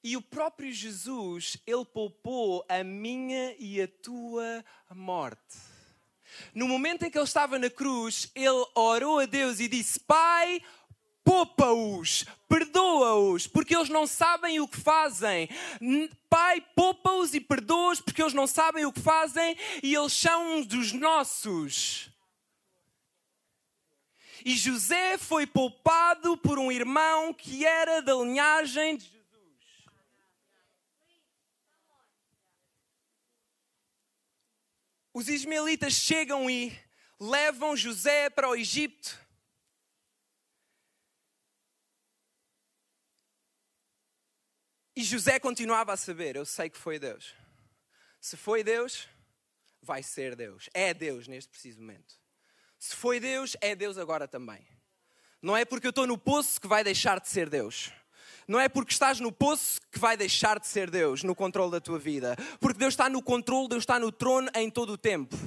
E 0.03 0.15
o 0.15 0.21
próprio 0.21 0.71
Jesus, 0.71 1.57
ele 1.67 1.83
poupou 1.83 2.65
a 2.69 2.83
minha 2.83 3.53
e 3.59 3.81
a 3.81 3.88
tua 3.88 4.63
morte. 4.95 5.57
No 6.53 6.67
momento 6.67 7.03
em 7.03 7.12
que 7.12 7.17
ele 7.17 7.25
estava 7.25 7.59
na 7.59 7.69
cruz, 7.69 8.31
ele 8.33 8.65
orou 8.75 9.19
a 9.19 9.25
Deus 9.25 9.59
e 9.59 9.67
disse: 9.67 9.99
Pai, 9.99 10.62
poupa-os, 11.23 12.25
perdoa-os, 12.47 13.45
porque 13.45 13.75
eles 13.75 13.89
não 13.89 14.07
sabem 14.07 14.59
o 14.59 14.67
que 14.67 14.79
fazem. 14.79 15.49
Pai, 16.29 16.62
poupa-os 16.75 17.33
e 17.33 17.41
perdoa-os, 17.41 17.99
porque 17.99 18.21
eles 18.21 18.33
não 18.33 18.47
sabem 18.47 18.85
o 18.85 18.93
que 18.93 19.01
fazem 19.01 19.57
e 19.83 19.93
eles 19.93 20.13
são 20.13 20.62
dos 20.62 20.93
nossos. 20.93 22.09
E 24.45 24.55
José 24.55 25.17
foi 25.17 25.45
poupado 25.45 26.38
por 26.38 26.57
um 26.57 26.71
irmão 26.71 27.33
que 27.33 27.65
era 27.65 28.01
da 28.01 28.13
linhagem 28.13 28.95
de 28.95 29.18
os 35.13 35.28
ismaelitas 35.28 35.93
chegam 35.93 36.50
e 36.50 36.78
levam 37.19 37.76
José 37.76 38.30
para 38.30 38.50
o 38.50 38.56
Egito. 38.56 39.19
E 44.95 45.04
José 45.04 45.39
continuava 45.39 45.93
a 45.93 45.98
saber: 45.98 46.36
eu 46.36 46.45
sei 46.45 46.69
que 46.69 46.78
foi 46.78 47.00
Deus. 47.00 47.34
Se 48.19 48.36
foi 48.36 48.63
Deus, 48.63 49.08
vai 49.82 50.04
ser 50.04 50.36
Deus. 50.36 50.69
É 50.74 50.93
Deus 50.93 51.28
neste 51.28 51.50
preciso 51.50 51.80
momento. 51.80 52.19
Se 52.78 52.95
foi 52.95 53.19
Deus, 53.19 53.56
é 53.62 53.76
Deus 53.76 53.98
agora 53.98 54.28
também. 54.28 54.67
Não 55.41 55.56
é 55.56 55.63
porque 55.63 55.88
eu 55.88 55.91
estou 55.91 56.06
no 56.06 56.17
poço 56.17 56.60
que 56.60 56.67
vai 56.67 56.84
deixar 56.84 57.19
de 57.19 57.30
ser 57.30 57.50
Deus. 57.50 57.91
Não 58.49 58.59
é 58.59 58.67
porque 58.67 58.91
estás 58.91 59.19
no 59.19 59.31
poço 59.31 59.79
que 59.91 59.99
vai 59.99 60.17
deixar 60.17 60.59
de 60.59 60.65
ser 60.65 60.89
Deus 60.89 61.21
no 61.21 61.35
controle 61.35 61.71
da 61.71 61.79
tua 61.79 61.99
vida. 61.99 62.35
Porque 62.59 62.79
Deus 62.79 62.93
está 62.93 63.07
no 63.07 63.21
controle, 63.21 63.69
Deus 63.69 63.83
está 63.83 63.99
no 63.99 64.12
trono 64.12 64.49
em 64.55 64.71
todo 64.71 64.93
o 64.93 64.97
tempo. 64.97 65.38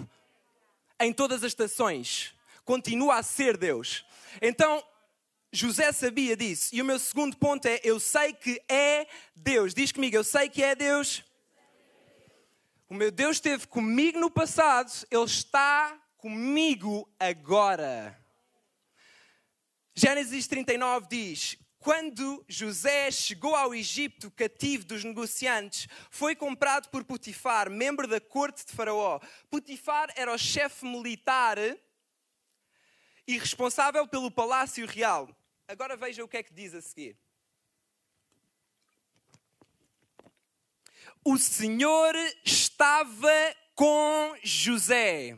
Em 1.01 1.13
todas 1.13 1.43
as 1.43 1.49
estações. 1.49 2.33
Continua 2.65 3.17
a 3.17 3.23
ser 3.25 3.57
Deus. 3.57 4.07
Então, 4.41 4.81
José 5.51 5.91
sabia 5.91 6.37
disso. 6.37 6.73
E 6.73 6.81
o 6.81 6.85
meu 6.85 6.97
segundo 6.97 7.37
ponto 7.37 7.67
é: 7.67 7.81
eu 7.83 7.99
sei 7.99 8.33
que 8.33 8.63
é 8.69 9.09
Deus. 9.35 9.75
Diz 9.75 9.91
comigo, 9.91 10.15
eu 10.15 10.23
sei 10.23 10.49
que 10.49 10.63
é 10.63 10.77
Deus. 10.77 11.25
O 12.89 12.95
meu 12.95 13.11
Deus 13.11 13.39
esteve 13.39 13.67
comigo 13.67 14.21
no 14.21 14.31
passado, 14.31 14.93
Ele 15.11 15.25
está 15.25 16.01
comigo 16.19 17.11
agora. 17.19 18.17
Gênesis 19.93 20.47
39 20.47 21.09
diz: 21.11 21.59
quando 21.83 22.45
José 22.49 23.11
chegou 23.11 23.57
ao 23.57 23.75
Egito 23.75 24.31
cativo 24.31 24.85
dos 24.85 25.03
negociantes, 25.03 25.89
foi 26.11 26.37
comprado 26.37 26.89
por 26.91 27.03
Potifar, 27.03 27.69
membro 27.69 28.07
da 28.07 28.21
corte 28.21 28.65
de 28.65 28.73
Faraó. 28.73 29.19
Potifar 29.51 30.13
era 30.15 30.33
o 30.33 30.39
chefe 30.39 30.85
militar 30.85 31.59
e 33.27 33.37
responsável 33.37 34.07
pelo 34.07 34.31
palácio 34.31 34.87
real. 34.87 35.29
Agora 35.67 35.97
veja 35.97 36.23
o 36.23 36.29
que 36.29 36.37
é 36.37 36.43
que 36.45 36.55
diz 36.55 36.73
a 36.73 36.81
seguir. 36.81 37.19
O 41.25 41.37
Senhor 41.37 42.15
estava 42.45 43.29
com 43.75 44.37
José 44.45 45.37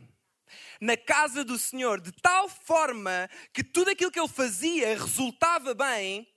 na 0.79 0.95
casa 0.95 1.43
do 1.43 1.57
Senhor, 1.57 1.99
de 1.99 2.11
tal 2.11 2.47
forma 2.47 3.27
que 3.51 3.63
tudo 3.63 3.89
aquilo 3.89 4.11
que 4.11 4.19
ele 4.19 4.27
fazia 4.27 4.89
resultava 4.89 5.73
bem 5.73 6.34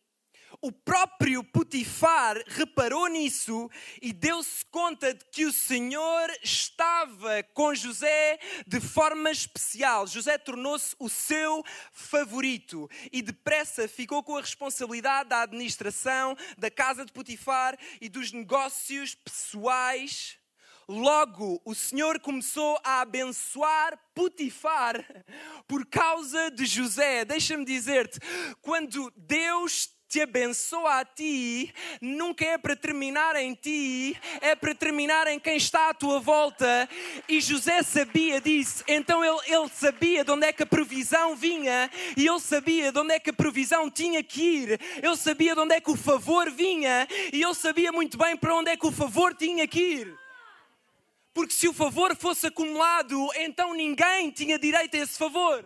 o 0.61 0.73
próprio 0.73 1.45
Potifar 1.45 2.37
reparou 2.47 3.07
nisso 3.07 3.71
e 4.03 4.13
deu-se 4.13 4.65
conta 4.67 5.15
de 5.15 5.25
que 5.27 5.47
o 5.47 5.53
Senhor 5.53 6.31
estava 6.43 7.43
com 7.55 7.75
José 7.75 8.39
de 8.67 8.81
forma 8.81 9.31
especial. 9.31 10.07
José 10.07 10.37
tornou-se 10.37 10.97
o 10.99 11.09
seu 11.09 11.65
favorito 11.93 12.89
e 13.13 13.23
depressa 13.23 13.87
ficou 13.87 14.23
com 14.23 14.37
a 14.37 14.41
responsabilidade 14.41 15.29
da 15.29 15.43
administração 15.43 16.37
da 16.57 16.71
casa 16.71 17.05
de 17.05 17.13
Potifar 17.13 17.79
e 18.01 18.09
dos 18.09 18.33
negócios 18.33 19.15
pessoais. 19.15 20.39
Logo, 20.89 21.61
o 21.67 21.75
Senhor 21.75 22.19
começou 22.19 22.81
a 22.83 23.03
abençoar 23.03 23.99
Potifar 24.15 25.05
por 25.69 25.85
causa 25.87 26.51
de 26.51 26.65
José. 26.65 27.27
Deixa-me 27.27 27.65
dizer-te, 27.65 28.19
quando 28.63 29.13
Deus 29.15 29.98
te 30.09 30.23
abençoa 30.23 31.01
a 31.01 31.05
ti, 31.05 31.73
nunca 32.01 32.43
é 32.43 32.57
para 32.57 32.75
terminar 32.75 33.37
em 33.37 33.53
ti, 33.53 34.17
é 34.41 34.55
para 34.55 34.75
terminar 34.75 35.27
em 35.27 35.39
quem 35.39 35.59
está 35.59 35.91
à 35.91 35.95
tua 35.95 36.19
volta. 36.19 36.89
E 37.29 37.41
José 37.43 37.83
sabia 37.83 38.41
disso, 38.41 38.83
então 38.89 39.23
ele, 39.23 39.39
ele 39.47 39.69
sabia 39.69 40.25
de 40.25 40.31
onde 40.31 40.47
é 40.47 40.53
que 40.53 40.63
a 40.63 40.67
provisão 40.67 41.37
vinha 41.37 41.91
e 42.17 42.27
ele 42.27 42.41
sabia 42.41 42.91
de 42.91 42.99
onde 42.99 43.13
é 43.13 43.21
que 43.21 43.31
a 43.31 43.35
provisão 43.35 43.91
tinha 43.91 44.23
que 44.23 44.43
ir, 44.43 44.81
ele 45.03 45.17
sabia 45.17 45.55
de 45.55 45.61
onde 45.61 45.75
é 45.75 45.81
que 45.81 45.91
o 45.91 45.97
favor 45.97 46.51
vinha 46.51 47.07
e 47.31 47.43
ele 47.43 47.55
sabia 47.55 47.93
muito 47.93 48.17
bem 48.17 48.35
para 48.35 48.55
onde 48.55 48.71
é 48.71 48.77
que 48.77 48.87
o 48.87 48.93
favor 48.93 49.35
tinha 49.35 49.69
que 49.69 49.81
ir. 49.81 50.19
Porque 51.35 51.53
se 51.53 51.69
o 51.69 51.75
favor 51.75 52.17
fosse 52.17 52.47
acumulado, 52.47 53.29
então 53.37 53.75
ninguém 53.75 54.31
tinha 54.31 54.59
direito 54.59 54.97
a 54.97 55.01
esse 55.01 55.19
favor. 55.19 55.65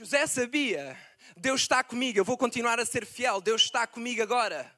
José 0.00 0.26
sabia, 0.26 0.98
Deus 1.36 1.60
está 1.60 1.84
comigo, 1.84 2.18
eu 2.18 2.24
vou 2.24 2.38
continuar 2.38 2.80
a 2.80 2.86
ser 2.86 3.04
fiel, 3.04 3.38
Deus 3.38 3.64
está 3.64 3.86
comigo 3.86 4.22
agora. 4.22 4.74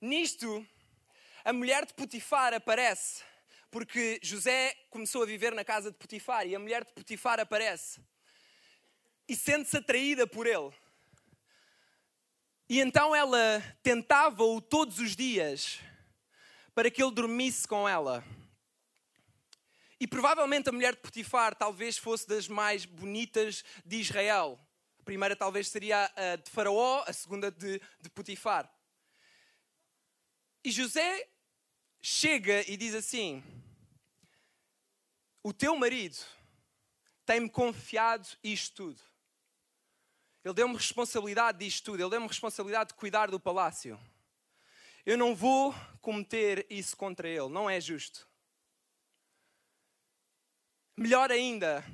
Nisto, 0.00 0.66
a 1.44 1.52
mulher 1.52 1.86
de 1.86 1.94
Potifar 1.94 2.52
aparece, 2.52 3.22
porque 3.70 4.18
José 4.24 4.74
começou 4.90 5.22
a 5.22 5.26
viver 5.26 5.54
na 5.54 5.64
casa 5.64 5.92
de 5.92 5.96
Potifar 5.96 6.44
e 6.44 6.56
a 6.56 6.58
mulher 6.58 6.84
de 6.84 6.92
Potifar 6.92 7.38
aparece 7.38 8.00
e 9.28 9.36
sente-se 9.36 9.76
atraída 9.76 10.26
por 10.26 10.44
ele. 10.44 10.72
E 12.68 12.80
então 12.80 13.14
ela 13.14 13.62
tentava-o 13.84 14.60
todos 14.60 14.98
os 14.98 15.14
dias 15.14 15.78
para 16.74 16.90
que 16.90 17.00
ele 17.00 17.12
dormisse 17.12 17.68
com 17.68 17.88
ela. 17.88 18.24
E 20.02 20.06
provavelmente 20.08 20.68
a 20.68 20.72
mulher 20.72 20.96
de 20.96 21.00
Potifar 21.00 21.54
talvez 21.54 21.96
fosse 21.96 22.26
das 22.26 22.48
mais 22.48 22.84
bonitas 22.84 23.62
de 23.86 23.98
Israel. 23.98 24.58
A 24.98 25.04
primeira 25.04 25.36
talvez 25.36 25.68
seria 25.68 26.12
a 26.16 26.34
de 26.34 26.50
Faraó, 26.50 27.04
a 27.06 27.12
segunda 27.12 27.52
de, 27.52 27.80
de 28.00 28.10
Potifar. 28.10 28.68
E 30.64 30.72
José 30.72 31.28
chega 32.00 32.68
e 32.68 32.76
diz 32.76 32.96
assim: 32.96 33.44
O 35.40 35.52
teu 35.52 35.76
marido 35.76 36.18
tem-me 37.24 37.48
confiado 37.48 38.26
isto 38.42 38.74
tudo. 38.74 39.00
Ele 40.44 40.54
deu-me 40.54 40.74
responsabilidade 40.74 41.58
disto 41.58 41.84
tudo, 41.84 42.02
ele 42.02 42.10
deu-me 42.10 42.26
responsabilidade 42.26 42.88
de 42.88 42.94
cuidar 42.94 43.30
do 43.30 43.38
palácio. 43.38 43.96
Eu 45.06 45.16
não 45.16 45.32
vou 45.32 45.72
cometer 46.00 46.66
isso 46.68 46.96
contra 46.96 47.28
ele, 47.28 47.48
não 47.48 47.70
é 47.70 47.80
justo. 47.80 48.31
Melhor 51.02 51.32
ainda, 51.32 51.84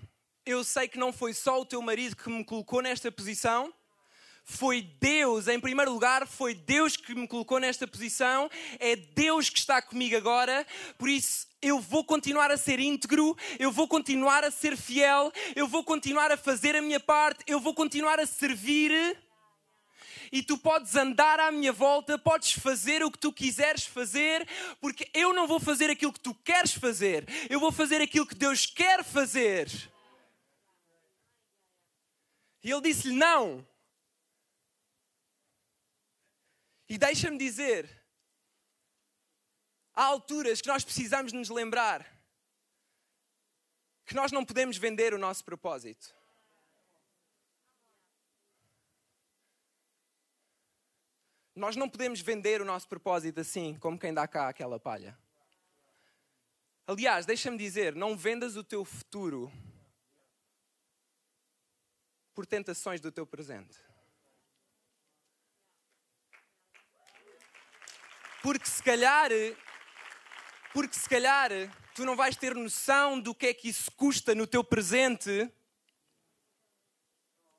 eu 0.45 0.63
sei 0.63 0.87
que 0.87 0.99
não 0.99 1.15
foi 1.15 1.33
só 1.33 1.59
o 1.59 1.65
teu 1.65 1.81
marido 1.81 2.15
que 2.15 2.29
me 2.29 2.45
colocou 2.45 2.83
nesta 2.83 3.11
posição, 3.11 3.73
foi 4.45 4.83
Deus, 4.83 5.49
em 5.49 5.59
primeiro 5.59 5.91
lugar, 5.91 6.27
foi 6.27 6.53
Deus 6.53 6.95
que 6.95 7.15
me 7.15 7.27
colocou 7.27 7.59
nesta 7.59 7.87
posição, 7.87 8.51
é 8.79 8.97
Deus 8.97 9.49
que 9.49 9.59
está 9.59 9.81
comigo 9.81 10.15
agora, 10.15 10.67
por 10.99 11.09
isso 11.09 11.47
eu 11.63 11.81
vou 11.81 12.05
continuar 12.05 12.51
a 12.51 12.59
ser 12.59 12.81
íntegro, 12.81 13.35
eu 13.59 13.73
vou 13.73 13.89
continuar 13.89 14.45
a 14.45 14.51
ser 14.51 14.77
fiel, 14.77 15.33
eu 15.57 15.67
vou 15.67 15.83
continuar 15.83 16.31
a 16.31 16.37
fazer 16.37 16.77
a 16.77 16.83
minha 16.83 17.01
parte, 17.01 17.43
eu 17.47 17.59
vou 17.61 17.73
continuar 17.73 18.21
a 18.21 18.27
servir. 18.27 19.17
E 20.31 20.43
tu 20.43 20.59
podes 20.59 20.95
andar 20.95 21.41
à 21.41 21.51
minha 21.51 21.73
volta, 21.73 22.19
podes 22.19 22.53
fazer 22.53 23.03
o 23.03 23.11
que 23.11 23.19
tu 23.19 23.33
quiseres 23.33 23.85
fazer, 23.85 24.47
porque 24.81 25.11
eu 25.15 25.33
não 25.33 25.47
vou 25.47 25.59
fazer 25.59 25.91
aquilo 25.91 26.13
que 26.13 26.21
tu 26.21 26.35
queres 26.35 26.73
fazer, 26.73 27.27
eu 27.49 27.59
vou 27.59 27.73
fazer 27.73 28.01
aquilo 28.01 28.27
que 28.27 28.35
Deus 28.35 28.67
quer 28.67 29.05
fazer. 29.05 29.69
E 32.63 32.71
ele 32.71 32.83
disse-lhe: 32.83 33.15
Não. 33.15 33.67
E 36.89 36.97
deixa-me 36.97 37.37
dizer, 37.37 37.89
há 39.95 40.05
alturas 40.05 40.63
que 40.63 40.69
nós 40.69 40.85
precisamos 40.85 41.33
nos 41.33 41.51
lembrar 41.51 42.07
que 44.07 44.15
nós 44.15 44.33
não 44.33 44.43
podemos 44.43 44.79
vender 44.79 45.13
o 45.13 45.19
nosso 45.19 45.45
propósito. 45.45 46.18
Nós 51.59 51.75
não 51.75 51.89
podemos 51.89 52.21
vender 52.21 52.63
o 52.63 52.65
nosso 52.65 52.87
propósito 52.87 53.41
assim, 53.41 53.75
como 53.81 53.99
quem 53.99 54.15
dá 54.15 54.29
cá 54.29 54.49
aquela 54.49 54.79
palha. 54.79 55.19
Aliás, 56.87 57.27
deixa-me 57.27 57.59
dizer, 57.59 57.97
não 57.97 58.17
vendas 58.17 58.55
o 58.55 58.63
teu 58.63 58.85
futuro 58.85 59.53
por 62.33 62.47
tentações 62.47 63.01
do 63.01 63.11
teu 63.11 63.27
presente. 63.27 63.77
Porque 68.41 68.67
se 68.67 68.81
calhar, 68.81 69.31
porque 70.73 70.95
se 70.95 71.09
calhar 71.09 71.51
tu 71.93 72.05
não 72.05 72.15
vais 72.15 72.37
ter 72.37 72.55
noção 72.55 73.19
do 73.19 73.35
que 73.35 73.49
é 73.49 73.53
que 73.53 73.69
isso 73.69 73.91
custa 73.91 74.33
no 74.33 74.47
teu 74.47 74.63
presente, 74.63 75.53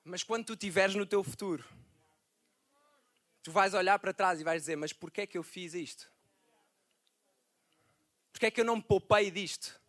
mas 0.06 0.24
quando 0.24 0.46
tu 0.46 0.54
estiveres 0.54 0.96
no 0.96 1.06
teu 1.06 1.22
futuro, 1.22 1.68
tu 3.44 3.52
vais 3.52 3.74
olhar 3.74 3.98
para 4.00 4.14
trás 4.14 4.40
e 4.40 4.44
vais 4.44 4.62
dizer: 4.62 4.76
Mas 4.76 4.94
porquê 4.94 5.22
é 5.22 5.28
que 5.28 5.38
eu 5.38 5.44
fiz 5.44 5.74
isto? 5.74 6.12
Porquê 8.32 8.48
é 8.48 8.52
que 8.52 8.62
eu 8.62 8.66
não 8.66 8.78
me 8.78 8.82
poupei 8.82 9.30
disto? 9.32 9.80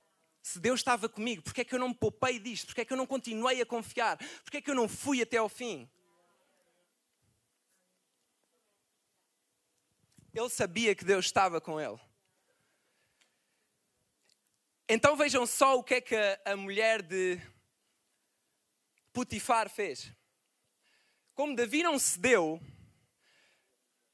Se 0.42 0.58
Deus 0.58 0.80
estava 0.80 1.08
comigo, 1.08 1.42
porquê 1.42 1.60
é 1.60 1.64
que 1.64 1.74
eu 1.74 1.78
não 1.78 1.88
me 1.88 1.94
poupei 1.94 2.38
disto? 2.38 2.66
Porquê 2.66 2.80
é 2.80 2.84
que 2.84 2.92
eu 2.92 2.96
não 2.96 3.06
continuei 3.06 3.60
a 3.60 3.66
confiar? 3.66 4.16
Porquê 4.42 4.56
é 4.56 4.60
que 4.60 4.70
eu 4.70 4.74
não 4.74 4.88
fui 4.88 5.20
até 5.22 5.36
ao 5.36 5.48
fim? 5.48 5.88
Ele 10.32 10.48
sabia 10.48 10.94
que 10.94 11.04
Deus 11.04 11.26
estava 11.26 11.60
com 11.60 11.80
ele. 11.80 11.98
Então 14.88 15.16
vejam 15.16 15.46
só 15.46 15.78
o 15.78 15.84
que 15.84 15.94
é 15.94 16.00
que 16.00 16.16
a, 16.44 16.56
mulher 16.56 17.02
de 17.02 17.40
Putifar 19.12 19.68
fez. 19.68 20.12
Como 21.34 21.54
Davi 21.54 21.82
não 21.82 21.98
cedeu, 21.98 22.60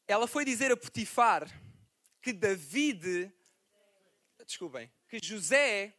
ela 0.07 0.27
foi 0.27 0.45
dizer 0.45 0.71
a 0.71 0.77
Putifar 0.77 1.49
que 2.23 2.33
David, 2.33 3.33
desculpem, 4.45 4.91
que 5.09 5.21
José 5.23 5.95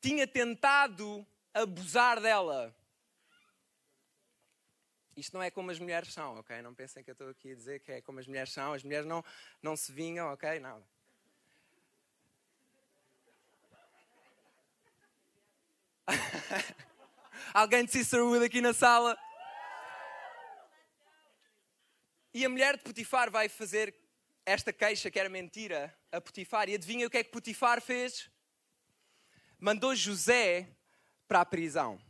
tinha 0.00 0.26
tentado 0.26 1.26
abusar 1.54 2.20
dela. 2.20 2.74
Isto 5.16 5.34
não 5.34 5.42
é 5.42 5.50
como 5.50 5.70
as 5.70 5.78
mulheres 5.78 6.12
são, 6.12 6.38
ok? 6.38 6.62
Não 6.62 6.74
pensem 6.74 7.04
que 7.04 7.10
eu 7.10 7.12
estou 7.12 7.28
aqui 7.28 7.52
a 7.52 7.54
dizer 7.54 7.80
que 7.80 7.92
é 7.92 8.00
como 8.00 8.18
as 8.18 8.26
mulheres 8.26 8.52
são. 8.52 8.72
As 8.72 8.82
mulheres 8.82 9.06
não, 9.06 9.22
não 9.62 9.76
se 9.76 9.92
vingam, 9.92 10.32
ok? 10.32 10.58
Nada. 10.58 10.82
Alguém 17.52 17.84
de 17.84 17.92
Sisterhood 17.92 18.44
aqui 18.44 18.62
na 18.62 18.72
sala? 18.72 19.18
E 22.34 22.44
a 22.44 22.48
mulher 22.48 22.76
de 22.76 22.82
Potifar 22.82 23.30
vai 23.30 23.48
fazer 23.48 23.94
esta 24.46 24.72
queixa 24.72 25.10
que 25.10 25.18
era 25.18 25.28
mentira 25.28 25.94
a 26.10 26.20
Potifar. 26.20 26.68
E 26.68 26.74
adivinha 26.74 27.06
o 27.06 27.10
que 27.10 27.18
é 27.18 27.24
que 27.24 27.30
Potifar 27.30 27.80
fez? 27.80 28.30
Mandou 29.58 29.94
José 29.94 30.68
para 31.28 31.42
a 31.42 31.44
prisão. 31.44 32.00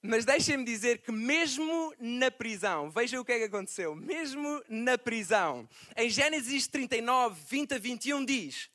Mas 0.00 0.24
deixem-me 0.24 0.64
dizer 0.64 0.98
que, 1.02 1.12
mesmo 1.12 1.94
na 1.98 2.30
prisão, 2.30 2.90
veja 2.90 3.20
o 3.20 3.24
que 3.24 3.32
é 3.32 3.38
que 3.38 3.44
aconteceu, 3.44 3.94
mesmo 3.94 4.64
na 4.68 4.96
prisão, 4.96 5.68
em 5.96 6.08
Gênesis 6.08 6.66
39, 6.66 7.40
20 7.46 7.74
a 7.74 7.78
21 7.78 8.24
diz: 8.24 8.70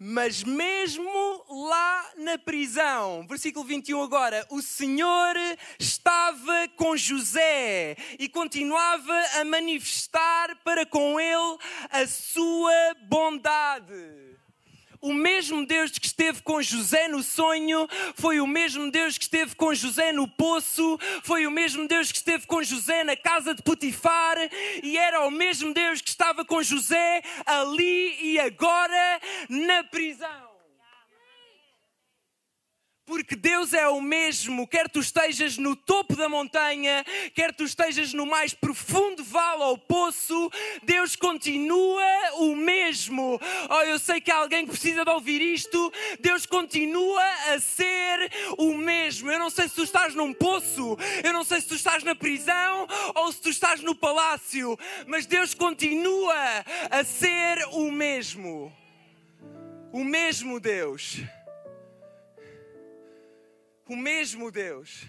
Mas 0.00 0.44
mesmo 0.44 1.44
lá 1.48 2.10
na 2.18 2.38
prisão, 2.38 3.26
versículo 3.26 3.64
21 3.64 4.00
agora, 4.00 4.46
o 4.48 4.62
Senhor 4.62 5.34
estava 5.76 6.68
com 6.76 6.96
José 6.96 7.96
e 8.16 8.28
continuava 8.28 9.12
a 9.40 9.44
manifestar 9.44 10.54
para 10.62 10.86
com 10.86 11.18
ele 11.18 11.58
a 11.90 12.06
sua 12.06 12.94
bondade. 13.08 14.27
O 15.00 15.12
mesmo 15.12 15.64
Deus 15.64 15.92
que 15.92 16.06
esteve 16.06 16.42
com 16.42 16.60
José 16.60 17.06
no 17.06 17.22
sonho, 17.22 17.88
foi 18.14 18.40
o 18.40 18.46
mesmo 18.46 18.90
Deus 18.90 19.16
que 19.16 19.24
esteve 19.24 19.54
com 19.54 19.72
José 19.72 20.12
no 20.12 20.26
poço, 20.26 20.98
foi 21.22 21.46
o 21.46 21.50
mesmo 21.50 21.86
Deus 21.86 22.10
que 22.10 22.18
esteve 22.18 22.46
com 22.46 22.62
José 22.62 23.04
na 23.04 23.16
casa 23.16 23.54
de 23.54 23.62
Potifar, 23.62 24.36
e 24.82 24.98
era 24.98 25.24
o 25.26 25.30
mesmo 25.30 25.72
Deus 25.72 26.00
que 26.00 26.08
estava 26.08 26.44
com 26.44 26.62
José 26.62 27.22
ali 27.46 28.32
e 28.32 28.40
agora 28.40 29.20
na 29.48 29.84
prisão. 29.84 30.47
Porque 33.08 33.34
Deus 33.34 33.72
é 33.72 33.88
o 33.88 34.02
mesmo, 34.02 34.68
quer 34.68 34.86
tu 34.86 35.00
estejas 35.00 35.56
no 35.56 35.74
topo 35.74 36.14
da 36.14 36.28
montanha, 36.28 37.02
quer 37.34 37.54
tu 37.54 37.64
estejas 37.64 38.12
no 38.12 38.26
mais 38.26 38.52
profundo 38.52 39.24
vale 39.24 39.62
ou 39.62 39.78
poço, 39.78 40.50
Deus 40.82 41.16
continua 41.16 42.04
o 42.34 42.54
mesmo. 42.54 43.40
Oh, 43.70 43.82
eu 43.84 43.98
sei 43.98 44.20
que 44.20 44.30
há 44.30 44.36
alguém 44.36 44.66
que 44.66 44.72
precisa 44.72 45.06
de 45.06 45.10
ouvir 45.10 45.40
isto. 45.40 45.90
Deus 46.20 46.44
continua 46.44 47.24
a 47.50 47.58
ser 47.58 48.30
o 48.58 48.74
mesmo. 48.74 49.30
Eu 49.30 49.38
não 49.38 49.48
sei 49.48 49.68
se 49.68 49.74
tu 49.76 49.84
estás 49.84 50.14
num 50.14 50.34
poço, 50.34 50.98
eu 51.24 51.32
não 51.32 51.44
sei 51.44 51.62
se 51.62 51.68
tu 51.68 51.76
estás 51.76 52.04
na 52.04 52.14
prisão 52.14 52.86
ou 53.14 53.32
se 53.32 53.40
tu 53.40 53.48
estás 53.48 53.80
no 53.80 53.94
palácio, 53.94 54.78
mas 55.06 55.24
Deus 55.24 55.54
continua 55.54 56.62
a 56.90 57.02
ser 57.02 57.66
o 57.72 57.90
mesmo. 57.90 58.70
O 59.90 60.04
mesmo 60.04 60.60
Deus 60.60 61.22
o 63.88 63.96
mesmo 63.96 64.50
Deus. 64.50 65.06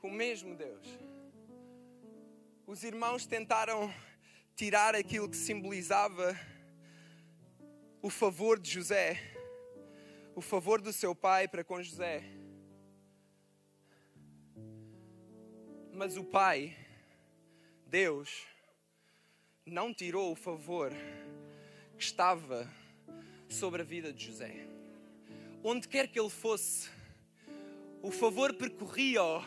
O 0.00 0.08
mesmo 0.08 0.54
Deus. 0.54 0.86
Os 2.66 2.84
irmãos 2.84 3.26
tentaram 3.26 3.92
tirar 4.54 4.94
aquilo 4.94 5.28
que 5.28 5.36
simbolizava 5.36 6.38
o 8.00 8.08
favor 8.08 8.60
de 8.60 8.70
José, 8.70 9.18
o 10.36 10.40
favor 10.40 10.80
do 10.80 10.92
seu 10.92 11.16
pai 11.16 11.48
para 11.48 11.64
com 11.64 11.82
José. 11.82 12.22
Mas 15.92 16.16
o 16.16 16.22
pai, 16.22 16.76
Deus, 17.86 18.46
não 19.66 19.92
tirou 19.92 20.30
o 20.30 20.36
favor 20.36 20.92
que 21.98 22.04
estava 22.04 22.70
sobre 23.48 23.82
a 23.82 23.84
vida 23.84 24.12
de 24.12 24.26
José. 24.26 24.68
Onde 25.64 25.88
quer 25.88 26.06
que 26.06 26.18
ele 26.18 26.30
fosse, 26.30 26.88
o 28.00 28.12
favor 28.12 28.54
percorria-o. 28.54 29.42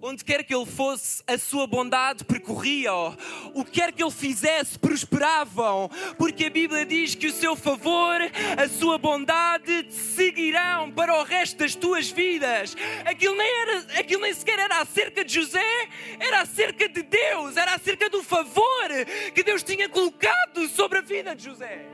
Onde 0.00 0.24
quer 0.24 0.44
que 0.44 0.54
ele 0.54 0.66
fosse, 0.66 1.22
a 1.26 1.38
sua 1.38 1.66
bondade 1.66 2.24
percorria-o. 2.24 3.16
O 3.54 3.64
que 3.64 3.80
quer 3.80 3.92
que 3.92 4.02
ele 4.02 4.10
fizesse, 4.10 4.78
prosperavam. 4.78 5.90
Porque 6.18 6.46
a 6.46 6.50
Bíblia 6.50 6.84
diz 6.84 7.14
que 7.14 7.26
o 7.26 7.32
seu 7.32 7.56
favor, 7.56 8.20
a 8.56 8.68
sua 8.68 8.98
bondade 8.98 9.84
te 9.84 9.94
seguirão 9.94 10.90
para 10.90 11.18
o 11.18 11.22
resto 11.22 11.58
das 11.58 11.74
tuas 11.74 12.10
vidas. 12.10 12.76
Aquilo 13.04 13.36
nem, 13.36 13.60
era, 13.62 14.00
aquilo 14.00 14.22
nem 14.22 14.34
sequer 14.34 14.58
era 14.58 14.80
acerca 14.80 15.24
de 15.24 15.34
José, 15.34 15.88
era 16.20 16.42
acerca 16.42 16.88
de 16.88 17.02
Deus, 17.02 17.56
era 17.56 17.74
acerca 17.74 18.10
do 18.10 18.22
favor 18.22 18.88
que 19.34 19.42
Deus 19.42 19.62
tinha 19.62 19.88
colocado 19.88 20.68
sobre 20.68 20.98
a 20.98 21.02
vida 21.02 21.34
de 21.34 21.44
José. 21.44 21.86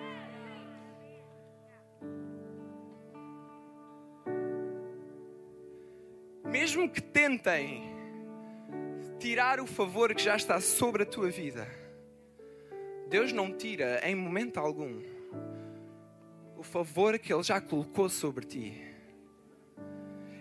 Mesmo 6.45 6.89
que 6.89 7.01
tentem 7.01 7.92
tirar 9.23 9.61
o 9.61 9.67
favor 9.69 10.13
que 10.13 10.21
já 10.21 10.35
está 10.35 10.61
sobre 10.61 11.05
a 11.05 11.07
tua 11.07 11.31
vida, 11.31 11.69
Deus 13.09 13.33
não 13.33 13.57
tira 13.57 14.01
em 14.03 14.17
momento 14.17 14.59
algum 14.59 15.01
o 16.57 16.63
favor 16.65 17.17
que 17.21 17.33
Ele 17.33 17.43
já 17.45 17.61
colocou 17.61 18.09
sobre 18.09 18.45
ti. 18.45 18.83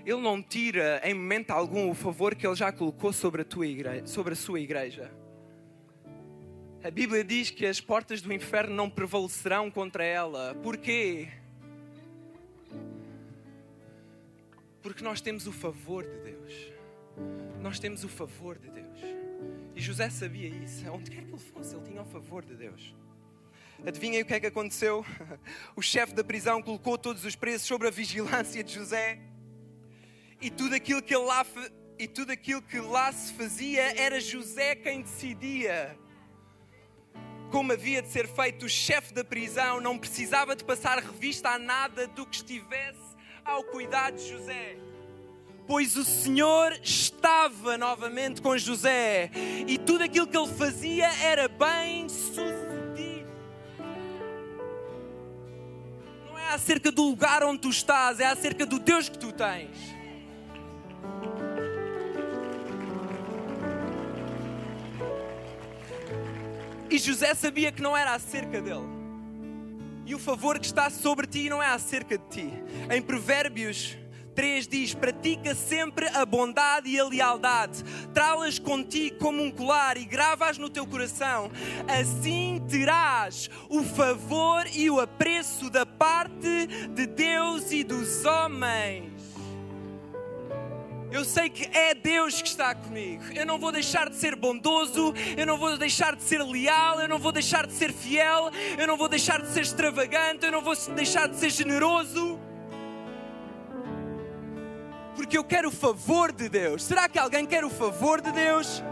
Ele 0.03 0.19
não 0.19 0.41
tira 0.41 0.99
em 1.03 1.13
momento 1.13 1.51
algum 1.51 1.91
o 1.91 1.93
favor 1.93 2.33
que 2.33 2.47
Ele 2.47 2.55
já 2.55 2.71
colocou 2.71 3.13
sobre 3.13 3.43
a, 3.43 3.45
tua 3.45 3.67
igreja, 3.67 4.07
sobre 4.07 4.33
a 4.33 4.35
sua 4.35 4.59
igreja. 4.59 5.11
A 6.83 6.89
Bíblia 6.89 7.23
diz 7.23 7.51
que 7.51 7.67
as 7.67 7.79
portas 7.79 8.19
do 8.19 8.33
inferno 8.33 8.73
não 8.73 8.89
prevalecerão 8.89 9.69
contra 9.69 10.03
ela. 10.03 10.55
Porquê? 10.63 11.27
Porque 14.81 15.03
nós 15.03 15.21
temos 15.21 15.45
o 15.45 15.51
favor 15.51 16.03
de 16.03 16.17
Deus. 16.17 16.80
Nós 17.59 17.79
temos 17.79 18.03
o 18.03 18.09
favor 18.09 18.57
de 18.57 18.69
Deus. 18.69 18.99
E 19.75 19.81
José 19.81 20.09
sabia 20.09 20.47
isso. 20.47 20.89
Onde 20.91 21.11
quer 21.11 21.23
que 21.23 21.31
ele 21.31 21.37
fosse, 21.37 21.75
ele 21.75 21.85
tinha 21.85 22.01
o 22.01 22.05
favor 22.05 22.43
de 22.43 22.55
Deus. 22.55 22.95
Adivinhem 23.85 24.21
o 24.21 24.25
que 24.25 24.33
é 24.33 24.39
que 24.39 24.47
aconteceu? 24.47 25.05
O 25.75 25.81
chefe 25.81 26.13
da 26.13 26.23
prisão 26.23 26.61
colocou 26.61 26.97
todos 26.97 27.25
os 27.25 27.35
presos 27.35 27.67
sobre 27.67 27.87
a 27.87 27.91
vigilância 27.91 28.63
de 28.63 28.73
José. 28.73 29.19
E 30.39 30.49
tudo 30.49 30.75
aquilo 30.75 31.01
que 31.01 31.15
lá 31.15 31.45
e 31.97 32.07
tudo 32.07 32.31
aquilo 32.31 32.61
que 32.61 32.79
lá 32.79 33.11
se 33.11 33.31
fazia 33.33 33.99
era 33.99 34.19
José 34.19 34.75
quem 34.75 35.01
decidia 35.01 35.95
como 37.51 37.73
havia 37.73 38.01
de 38.01 38.07
ser 38.07 38.27
feito, 38.29 38.65
o 38.65 38.69
chefe 38.69 39.13
da 39.13 39.25
prisão 39.25 39.81
não 39.81 39.97
precisava 39.97 40.55
de 40.55 40.63
passar 40.63 40.97
revista 40.99 41.49
a 41.49 41.59
nada 41.59 42.07
do 42.07 42.25
que 42.25 42.37
estivesse 42.37 43.15
ao 43.43 43.61
cuidado 43.65 44.15
de 44.15 44.29
José. 44.29 44.77
Pois 45.71 45.95
o 45.95 46.03
Senhor 46.03 46.77
estava 46.83 47.77
novamente 47.77 48.41
com 48.41 48.57
José 48.57 49.31
e 49.65 49.77
tudo 49.77 50.03
aquilo 50.03 50.27
que 50.27 50.35
ele 50.35 50.49
fazia 50.49 51.07
era 51.23 51.47
bem 51.47 52.09
sucedido. 52.09 53.31
Não 56.25 56.37
é 56.37 56.53
acerca 56.53 56.91
do 56.91 57.03
lugar 57.03 57.41
onde 57.45 57.59
tu 57.59 57.69
estás, 57.69 58.19
é 58.19 58.25
acerca 58.25 58.65
do 58.65 58.79
Deus 58.79 59.07
que 59.07 59.17
tu 59.17 59.31
tens. 59.31 59.77
E 66.89 66.97
José 66.97 67.33
sabia 67.33 67.71
que 67.71 67.81
não 67.81 67.95
era 67.95 68.13
acerca 68.13 68.61
dele. 68.61 68.89
E 70.05 70.13
o 70.13 70.19
favor 70.19 70.59
que 70.59 70.65
está 70.65 70.89
sobre 70.89 71.27
ti 71.27 71.49
não 71.49 71.63
é 71.63 71.67
acerca 71.67 72.17
de 72.17 72.27
ti. 72.27 72.53
Em 72.93 73.01
Provérbios 73.01 74.01
3 74.35 74.67
diz: 74.67 74.93
Pratica 74.93 75.53
sempre 75.55 76.07
a 76.07 76.25
bondade 76.25 76.89
e 76.89 76.99
a 76.99 77.05
lealdade, 77.05 77.83
trá-las 78.13 78.59
contigo 78.59 79.17
como 79.17 79.41
um 79.41 79.51
colar 79.51 79.97
e 79.97 80.05
grava-as 80.05 80.57
no 80.57 80.69
teu 80.69 80.85
coração. 80.85 81.51
Assim 81.87 82.61
terás 82.69 83.49
o 83.69 83.83
favor 83.83 84.65
e 84.73 84.89
o 84.89 84.99
apreço 84.99 85.69
da 85.69 85.85
parte 85.85 86.67
de 86.93 87.05
Deus 87.05 87.71
e 87.71 87.83
dos 87.83 88.25
homens. 88.25 89.11
Eu 91.11 91.25
sei 91.25 91.49
que 91.49 91.65
é 91.77 91.93
Deus 91.93 92.41
que 92.41 92.47
está 92.47 92.73
comigo. 92.73 93.21
Eu 93.35 93.45
não 93.45 93.59
vou 93.59 93.69
deixar 93.69 94.09
de 94.09 94.15
ser 94.15 94.33
bondoso, 94.33 95.13
eu 95.35 95.45
não 95.45 95.57
vou 95.57 95.77
deixar 95.77 96.15
de 96.15 96.23
ser 96.23 96.41
leal, 96.41 97.01
eu 97.01 97.07
não 97.09 97.19
vou 97.19 97.33
deixar 97.33 97.67
de 97.67 97.73
ser 97.73 97.91
fiel, 97.91 98.49
eu 98.77 98.87
não 98.87 98.95
vou 98.95 99.09
deixar 99.09 99.41
de 99.41 99.49
ser 99.49 99.61
extravagante, 99.61 100.45
eu 100.45 100.51
não 100.53 100.61
vou 100.61 100.73
deixar 100.95 101.27
de 101.27 101.35
ser 101.35 101.49
generoso. 101.49 102.30
Porque 105.31 105.37
eu 105.37 105.45
quero 105.45 105.69
o 105.69 105.71
favor 105.71 106.33
de 106.33 106.49
Deus. 106.49 106.83
Será 106.83 107.07
que 107.07 107.17
alguém 107.17 107.45
quer 107.45 107.63
o 107.63 107.69
favor 107.69 108.19
de 108.19 108.33
Deus? 108.33 108.83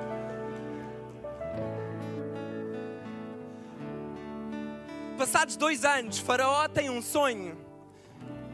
Passados 5.18 5.58
dois 5.58 5.84
anos, 5.84 6.18
Faraó 6.18 6.66
tem 6.70 6.90
um 6.90 7.02
sonho 7.02 7.58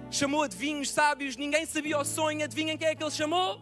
chamou 0.10 0.42
adivinhos 0.42 0.90
sábios, 0.90 1.38
ninguém 1.38 1.64
sabia 1.68 2.00
o 2.00 2.04
sonho, 2.04 2.44
adivinhem 2.44 2.76
quem 2.76 2.88
é 2.88 2.96
que 2.96 3.04
ele 3.04 3.12
chamou? 3.12 3.62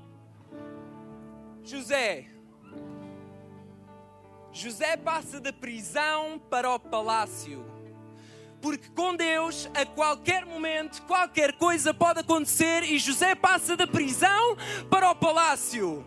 José. 1.62 2.28
José 4.54 4.96
passa 4.96 5.42
da 5.42 5.52
prisão 5.52 6.40
para 6.50 6.74
o 6.74 6.80
palácio. 6.80 7.73
Porque 8.64 8.88
com 8.96 9.14
Deus, 9.14 9.70
a 9.76 9.86
qualquer 9.86 10.46
momento, 10.46 11.02
qualquer 11.02 11.52
coisa 11.58 11.94
pode 11.94 12.22
acontecer 12.22 12.82
e 12.84 12.98
José 12.98 13.36
passa 13.36 13.76
da 13.76 13.86
prisão 13.86 14.56
para 14.90 15.12
o 15.12 15.16
palácio. 15.16 16.06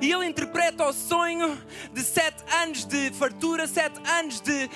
E 0.00 0.12
ele 0.12 0.26
interpreta 0.26 0.84
o 0.84 0.92
sonho 0.92 1.60
de 1.92 2.04
sete 2.04 2.40
anos 2.54 2.84
de 2.84 3.10
fartura, 3.10 3.66
sete 3.66 3.98
anos 4.08 4.40
de 4.40 4.70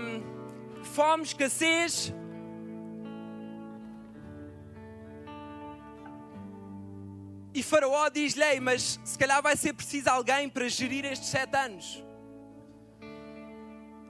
um, 0.00 0.84
fome, 0.84 1.24
escassez. 1.24 2.14
E 7.52 7.64
Faraó 7.64 8.08
diz-lhe: 8.08 8.60
Mas 8.60 9.00
se 9.02 9.18
calhar 9.18 9.42
vai 9.42 9.56
ser 9.56 9.72
preciso 9.72 10.08
alguém 10.08 10.48
para 10.48 10.68
gerir 10.68 11.04
estes 11.04 11.30
sete 11.30 11.56
anos. 11.56 12.07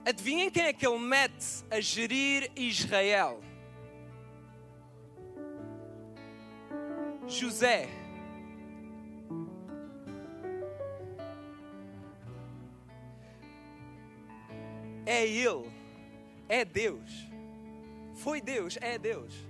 Adivinhem 0.08 0.50
quem 0.50 0.62
é 0.62 0.72
que 0.72 0.86
ele 0.86 0.98
mete 0.98 1.62
a 1.70 1.82
gerir 1.82 2.50
Israel? 2.56 3.42
José. 7.26 7.90
É 15.04 15.26
ele, 15.26 15.70
é 16.48 16.64
Deus. 16.64 17.10
Foi 18.14 18.40
Deus, 18.40 18.78
é 18.80 18.96
Deus 18.96 19.46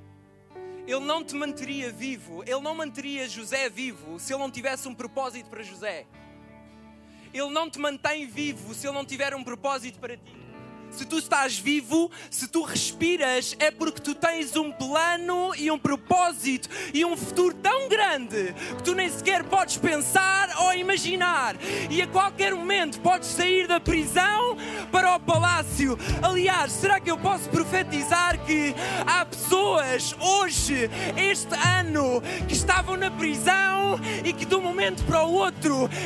ele 0.88 1.04
não 1.04 1.22
te 1.22 1.34
manteria 1.34 1.92
vivo, 1.92 2.42
ele 2.44 2.60
não 2.60 2.74
manteria 2.74 3.28
José 3.28 3.68
vivo 3.68 4.18
se 4.18 4.32
ele 4.32 4.40
não 4.40 4.50
tivesse 4.50 4.88
um 4.88 4.94
propósito 4.94 5.50
para 5.50 5.62
José. 5.62 6.06
Ele 7.32 7.50
não 7.50 7.68
te 7.68 7.78
mantém 7.78 8.26
vivo 8.26 8.72
se 8.72 8.86
ele 8.86 8.94
não 8.94 9.04
tiver 9.04 9.34
um 9.34 9.44
propósito 9.44 9.98
para 9.98 10.16
ti. 10.16 10.47
Se 10.90 11.04
tu 11.04 11.18
estás 11.18 11.58
vivo, 11.58 12.10
se 12.30 12.48
tu 12.48 12.62
respiras, 12.62 13.54
é 13.58 13.70
porque 13.70 14.00
tu 14.00 14.14
tens 14.14 14.56
um 14.56 14.72
plano 14.72 15.54
e 15.56 15.70
um 15.70 15.78
propósito 15.78 16.68
e 16.92 17.04
um 17.04 17.16
futuro 17.16 17.54
tão 17.54 17.88
grande 17.88 18.54
que 18.76 18.82
tu 18.82 18.94
nem 18.94 19.08
sequer 19.08 19.44
podes 19.44 19.76
pensar 19.76 20.50
ou 20.60 20.74
imaginar. 20.74 21.56
E 21.90 22.02
a 22.02 22.06
qualquer 22.06 22.54
momento 22.54 23.00
podes 23.00 23.28
sair 23.28 23.66
da 23.66 23.78
prisão 23.78 24.56
para 24.90 25.14
o 25.14 25.20
palácio. 25.20 25.98
Aliás, 26.22 26.72
será 26.72 26.98
que 26.98 27.10
eu 27.10 27.18
posso 27.18 27.48
profetizar 27.50 28.38
que 28.44 28.74
há 29.06 29.24
pessoas 29.24 30.14
hoje, 30.18 30.90
este 31.16 31.54
ano, 31.54 32.20
que 32.46 32.54
estavam 32.54 32.96
na 32.96 33.10
prisão 33.10 33.98
e 34.24 34.32
que 34.32 34.44
de 34.44 34.54
um 34.54 34.60
momento 34.60 35.04
para 35.04 35.24
o 35.24 35.32
outro, 35.32 35.57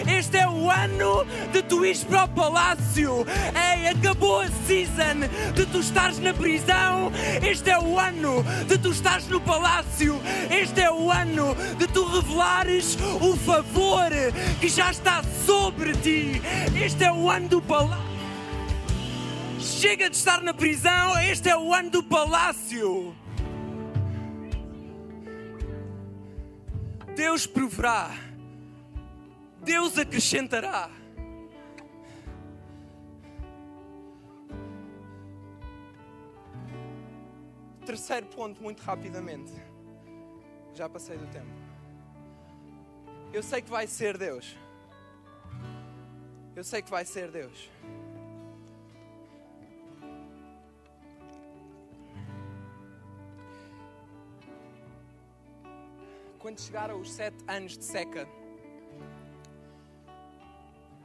este 0.06 0.38
é 0.38 0.48
o 0.48 0.70
ano 0.70 1.26
de 1.52 1.62
tu 1.62 1.84
ires 1.84 2.04
para 2.04 2.24
o 2.24 2.28
palácio. 2.28 3.26
Ei, 3.54 3.88
acabou 3.88 4.40
a 4.40 4.48
season 4.66 5.28
de 5.54 5.66
tu 5.66 5.80
estares 5.80 6.18
na 6.18 6.32
prisão. 6.32 7.12
Este 7.42 7.70
é 7.70 7.78
o 7.78 7.98
ano 7.98 8.44
de 8.66 8.78
tu 8.78 8.90
estares 8.90 9.26
no 9.28 9.40
palácio. 9.40 10.20
Este 10.50 10.80
é 10.80 10.90
o 10.90 11.10
ano 11.10 11.54
de 11.78 11.86
tu 11.88 12.04
revelares 12.04 12.96
o 13.20 13.36
favor 13.36 14.10
que 14.60 14.68
já 14.68 14.90
está 14.90 15.22
sobre 15.44 15.92
ti. 15.96 16.40
Este 16.82 17.04
é 17.04 17.12
o 17.12 17.28
ano 17.28 17.48
do 17.48 17.62
palácio. 17.62 18.12
Chega 19.58 20.08
de 20.08 20.16
estar 20.16 20.40
na 20.42 20.54
prisão, 20.54 21.18
este 21.20 21.48
é 21.48 21.56
o 21.56 21.72
ano 21.72 21.90
do 21.90 22.02
palácio. 22.02 23.14
Deus 27.14 27.46
proverá, 27.46 28.10
Deus 29.62 29.96
acrescentará. 29.96 30.90
Terceiro 37.86 38.26
ponto, 38.26 38.60
muito 38.60 38.80
rapidamente. 38.80 39.52
Já 40.74 40.88
passei 40.88 41.16
do 41.16 41.26
tempo. 41.28 41.46
Eu 43.32 43.42
sei 43.42 43.62
que 43.62 43.70
vai 43.70 43.86
ser 43.86 44.18
Deus. 44.18 44.56
Eu 46.56 46.64
sei 46.64 46.82
que 46.82 46.90
vai 46.90 47.04
ser 47.04 47.30
Deus. 47.30 47.70
Quando 56.38 56.60
chegaram 56.60 57.00
os 57.00 57.12
sete 57.12 57.36
anos 57.46 57.78
de 57.78 57.84
seca, 57.84 58.28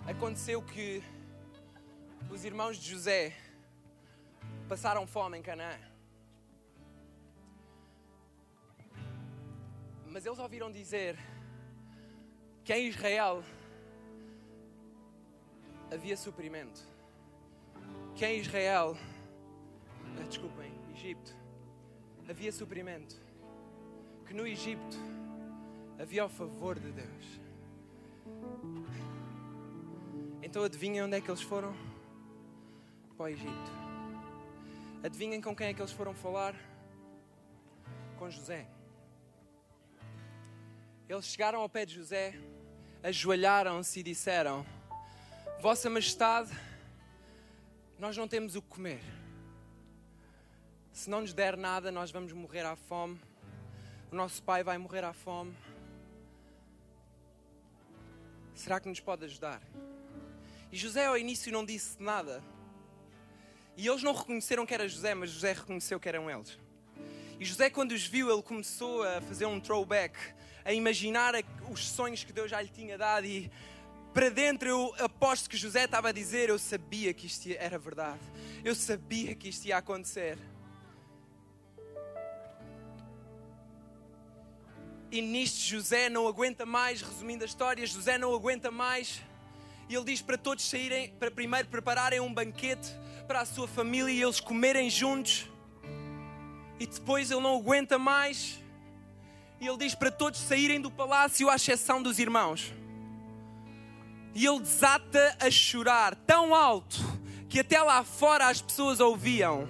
aconteceu 0.07 0.61
que 0.61 1.03
os 2.31 2.45
irmãos 2.45 2.77
de 2.77 2.91
José 2.91 3.35
passaram 4.69 5.05
fome 5.05 5.37
em 5.37 5.41
Canaã. 5.41 5.77
Mas 10.05 10.25
eles 10.25 10.39
ouviram 10.39 10.71
dizer 10.71 11.17
que 12.63 12.73
em 12.73 12.87
Israel 12.87 13.43
havia 15.91 16.15
suprimento. 16.15 16.81
Que 18.15 18.25
em 18.25 18.39
Israel, 18.39 18.97
ah, 20.19 20.23
desculpem, 20.23 20.71
Egito, 20.93 21.35
havia 22.29 22.51
suprimento. 22.51 23.15
Que 24.25 24.33
no 24.33 24.47
Egito 24.47 24.97
havia 25.99 26.25
o 26.25 26.29
favor 26.29 26.79
de 26.79 26.91
Deus. 26.93 27.46
Então 30.47 30.63
adivinhem 30.63 31.03
onde 31.03 31.17
é 31.17 31.19
que 31.19 31.29
eles 31.29 31.41
foram? 31.41 31.75
Para 33.17 33.25
o 33.25 33.27
Egito. 33.27 33.71
Adivinhem 35.03 35.41
com 35.41 35.53
quem 35.53 35.67
é 35.67 35.73
que 35.73 35.81
eles 35.81 35.91
foram 35.91 36.13
falar? 36.13 36.55
Com 38.17 38.29
José. 38.29 38.65
Eles 41.09 41.25
chegaram 41.25 41.59
ao 41.59 41.67
pé 41.67 41.85
de 41.85 41.95
José, 41.95 42.33
ajoelharam-se 43.03 43.99
e 43.99 44.03
disseram: 44.03 44.65
Vossa 45.59 45.89
Majestade, 45.89 46.57
nós 47.99 48.15
não 48.15 48.25
temos 48.25 48.55
o 48.55 48.61
que 48.61 48.69
comer. 48.69 49.01
Se 50.93 51.09
não 51.09 51.19
nos 51.19 51.33
der 51.33 51.57
nada, 51.57 51.91
nós 51.91 52.09
vamos 52.09 52.31
morrer 52.31 52.65
à 52.65 52.77
fome. 52.77 53.19
O 54.09 54.15
nosso 54.15 54.41
pai 54.41 54.63
vai 54.63 54.77
morrer 54.77 55.03
à 55.03 55.11
fome. 55.11 55.53
Será 58.55 58.79
que 58.79 58.87
nos 58.87 59.01
pode 59.01 59.25
ajudar? 59.25 59.61
E 60.71 60.77
José 60.77 61.05
ao 61.05 61.17
início 61.17 61.51
não 61.51 61.65
disse 61.65 62.01
nada. 62.01 62.43
E 63.75 63.87
eles 63.87 64.03
não 64.03 64.13
reconheceram 64.13 64.65
que 64.65 64.73
era 64.73 64.87
José, 64.87 65.13
mas 65.13 65.29
José 65.29 65.53
reconheceu 65.53 65.99
que 65.99 66.09
eram 66.09 66.29
eles. 66.29 66.57
E 67.39 67.45
José, 67.45 67.69
quando 67.69 67.91
os 67.91 68.05
viu, 68.05 68.31
ele 68.31 68.41
começou 68.41 69.03
a 69.03 69.21
fazer 69.21 69.45
um 69.45 69.59
throwback 69.59 70.17
a 70.65 70.73
imaginar 70.73 71.33
os 71.69 71.87
sonhos 71.87 72.23
que 72.23 72.33
Deus 72.33 72.49
já 72.49 72.61
lhe 72.61 72.69
tinha 72.69 72.97
dado 72.97 73.25
e 73.25 73.51
para 74.13 74.29
dentro 74.29 74.67
eu 74.67 74.95
aposto 74.97 75.47
que 75.47 75.55
José 75.55 75.83
estava 75.83 76.09
a 76.09 76.11
dizer, 76.11 76.49
eu 76.49 76.57
sabia 76.57 77.13
que 77.13 77.27
isto 77.27 77.49
era 77.59 77.77
verdade. 77.77 78.19
Eu 78.65 78.73
sabia 78.73 79.35
que 79.35 79.49
isto 79.49 79.65
ia 79.65 79.77
acontecer. 79.77 80.39
E 85.11 85.21
nisto 85.21 85.59
José 85.59 86.09
não 86.09 86.27
aguenta 86.27 86.65
mais, 86.65 87.01
resumindo 87.01 87.43
a 87.43 87.45
história, 87.45 87.85
José 87.85 88.17
não 88.17 88.33
aguenta 88.33 88.71
mais. 88.71 89.21
E 89.89 89.95
ele 89.95 90.05
diz 90.05 90.21
para 90.21 90.37
todos 90.37 90.67
saírem, 90.67 91.09
para 91.19 91.31
primeiro 91.31 91.67
prepararem 91.67 92.19
um 92.19 92.33
banquete 92.33 92.89
para 93.27 93.41
a 93.41 93.45
sua 93.45 93.67
família 93.67 94.11
e 94.11 94.21
eles 94.21 94.39
comerem 94.39 94.89
juntos. 94.89 95.49
E 96.79 96.85
depois 96.85 97.31
ele 97.31 97.41
não 97.41 97.57
aguenta 97.57 97.97
mais 97.97 98.59
e 99.59 99.67
ele 99.67 99.77
diz 99.77 99.95
para 99.95 100.11
todos 100.11 100.39
saírem 100.39 100.79
do 100.79 100.91
palácio, 100.91 101.49
à 101.49 101.55
exceção 101.55 102.01
dos 102.01 102.19
irmãos. 102.19 102.73
E 104.35 104.45
ele 104.45 104.59
desata 104.59 105.35
a 105.39 105.49
chorar 105.49 106.15
tão 106.15 106.53
alto 106.53 106.97
que 107.49 107.59
até 107.59 107.81
lá 107.81 108.03
fora 108.03 108.49
as 108.49 108.61
pessoas 108.61 108.99
ouviam. 108.99 109.67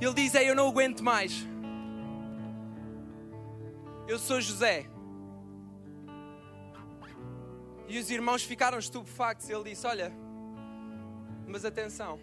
Ele 0.00 0.14
diz: 0.14 0.34
Ei, 0.34 0.50
eu 0.50 0.54
não 0.54 0.68
aguento 0.68 1.02
mais. 1.02 1.46
Eu 4.08 4.18
sou 4.18 4.40
José. 4.40 4.86
E 7.88 7.98
os 7.98 8.10
irmãos 8.10 8.42
ficaram 8.42 8.78
estupefactos. 8.78 9.48
Ele 9.48 9.70
disse: 9.70 9.86
Olha, 9.86 10.12
mas 11.46 11.64
atenção, 11.64 12.18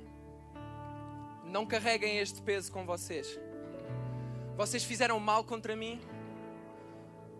não 1.46 1.66
carreguem 1.66 2.18
este 2.18 2.42
peso 2.42 2.72
com 2.72 2.86
vocês. 2.86 3.40
Vocês 4.56 4.84
fizeram 4.84 5.20
mal 5.20 5.44
contra 5.44 5.76
mim 5.76 6.00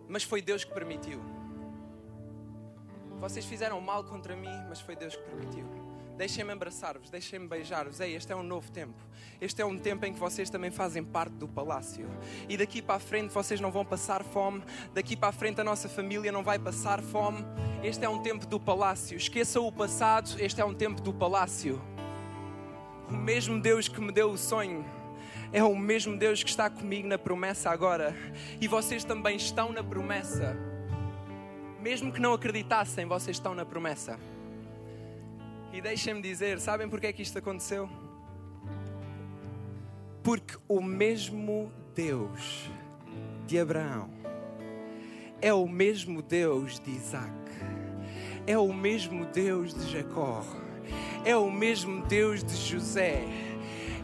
mas 0.08 0.24
foi 0.24 0.42
Deus 0.42 0.64
que 0.64 0.72
permitiu. 0.72 1.20
Vocês 3.20 3.46
fizeram 3.46 3.80
mal 3.80 4.04
contra 4.04 4.36
mim, 4.36 4.56
mas 4.68 4.80
foi 4.80 4.96
Deus 4.96 5.16
que 5.16 5.24
permitiu. 5.24 5.66
Deixem-me 6.18 6.52
abraçar-vos, 6.52 7.10
deixem-me 7.10 7.48
beijar-vos. 7.48 8.00
Ei, 8.00 8.16
este 8.16 8.32
é 8.32 8.36
um 8.36 8.44
novo 8.44 8.72
tempo. 8.72 8.94
Este 9.42 9.62
é 9.62 9.66
um 9.66 9.78
tempo 9.78 10.06
em 10.06 10.14
que 10.14 10.20
vocês 10.20 10.50
também 10.50 10.70
fazem 10.70 11.04
parte 11.04 11.34
do 11.34 11.48
palácio. 11.48 12.08
E 12.48 12.56
daqui 12.56 12.82
para 12.82 12.96
a 12.96 13.00
frente 13.00 13.34
vocês 13.34 13.60
não 13.60 13.72
vão 13.72 13.84
passar 13.84 14.24
fome. 14.24 14.64
Daqui 14.94 15.16
para 15.16 15.30
a 15.30 15.32
frente 15.32 15.60
a 15.60 15.64
nossa 15.64 15.90
família 15.90 16.32
não 16.32 16.44
vai 16.44 16.60
passar 16.60 17.02
fome. 17.02 17.44
Este 17.84 18.06
é 18.06 18.10
um 18.10 18.22
tempo 18.22 18.46
do 18.46 18.60
palácio. 18.60 19.18
Esqueçam 19.18 19.66
o 19.66 19.72
passado, 19.72 20.40
este 20.40 20.62
é 20.62 20.66
um 20.66 20.74
tempo 20.74 21.02
do 21.02 21.12
palácio. 21.12 21.82
O 23.10 23.14
mesmo 23.14 23.60
Deus 23.60 23.88
que 23.88 24.00
me 24.00 24.12
deu 24.12 24.30
o 24.30 24.38
sonho 24.38 24.86
é 25.52 25.64
o 25.64 25.76
mesmo 25.76 26.18
Deus 26.18 26.44
que 26.44 26.50
está 26.50 26.70
comigo 26.70 27.08
na 27.08 27.18
promessa 27.18 27.72
agora. 27.72 28.16
E 28.62 28.68
vocês 28.68 29.04
também 29.04 29.36
estão 29.36 29.72
na 29.72 29.84
promessa. 29.84 30.56
Mesmo 31.82 32.14
que 32.14 32.20
não 32.22 32.34
acreditassem, 32.34 33.06
vocês 33.06 33.36
estão 33.36 33.54
na 33.54 33.66
promessa. 33.66 34.18
E 35.74 35.82
deixem-me 35.82 36.22
dizer, 36.22 36.60
sabem 36.60 36.88
porque 36.88 37.08
é 37.08 37.12
que 37.12 37.24
isto 37.24 37.40
aconteceu? 37.40 37.90
Porque 40.22 40.56
o 40.68 40.80
mesmo 40.80 41.74
Deus 41.96 42.70
de 43.48 43.58
Abraão 43.58 44.08
é 45.42 45.52
o 45.52 45.68
mesmo 45.68 46.22
Deus 46.22 46.80
de 46.80 46.92
Isaac, 46.92 47.34
é 48.46 48.56
o 48.56 48.72
mesmo 48.72 49.26
Deus 49.26 49.74
de 49.74 49.92
Jacó, 49.92 50.46
é 51.26 51.36
o 51.36 51.50
mesmo 51.50 52.06
Deus 52.06 52.44
de 52.44 52.56
José 52.56 53.26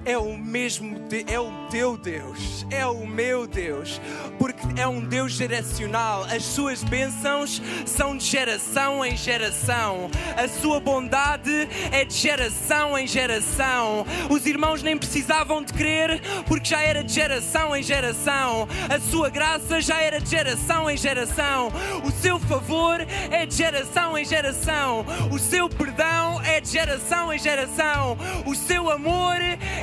é 0.05 0.17
o 0.17 0.37
mesmo, 0.37 0.99
de, 1.07 1.25
é 1.31 1.39
o 1.39 1.51
teu 1.69 1.97
Deus, 1.97 2.65
é 2.71 2.85
o 2.85 3.05
meu 3.05 3.45
Deus, 3.47 3.99
porque 4.37 4.65
é 4.79 4.87
um 4.87 5.01
Deus 5.01 5.33
geracional. 5.33 6.23
As 6.23 6.43
suas 6.43 6.83
bênçãos 6.83 7.61
são 7.85 8.17
de 8.17 8.25
geração 8.25 9.05
em 9.05 9.15
geração, 9.15 10.09
a 10.35 10.47
sua 10.47 10.79
bondade 10.79 11.67
é 11.91 12.05
de 12.05 12.13
geração 12.13 12.97
em 12.97 13.07
geração. 13.07 14.05
Os 14.29 14.45
irmãos 14.45 14.81
nem 14.81 14.97
precisavam 14.97 15.63
de 15.63 15.73
crer, 15.73 16.21
porque 16.47 16.69
já 16.69 16.81
era 16.81 17.03
de 17.03 17.13
geração 17.13 17.75
em 17.75 17.83
geração. 17.83 18.67
A 18.89 18.99
sua 18.99 19.29
graça 19.29 19.81
já 19.81 19.99
era 19.99 20.19
de 20.19 20.29
geração 20.29 20.89
em 20.89 20.97
geração. 20.97 21.71
O 22.03 22.11
seu 22.11 22.39
favor 22.39 23.05
é 23.31 23.45
de 23.45 23.55
geração 23.55 24.17
em 24.17 24.25
geração. 24.25 25.05
O 25.31 25.39
seu 25.39 25.69
perdão 25.69 26.41
é 26.43 26.59
de 26.59 26.69
geração 26.69 27.33
em 27.33 27.39
geração. 27.39 28.17
O 28.45 28.55
seu 28.55 28.89
amor 28.89 29.37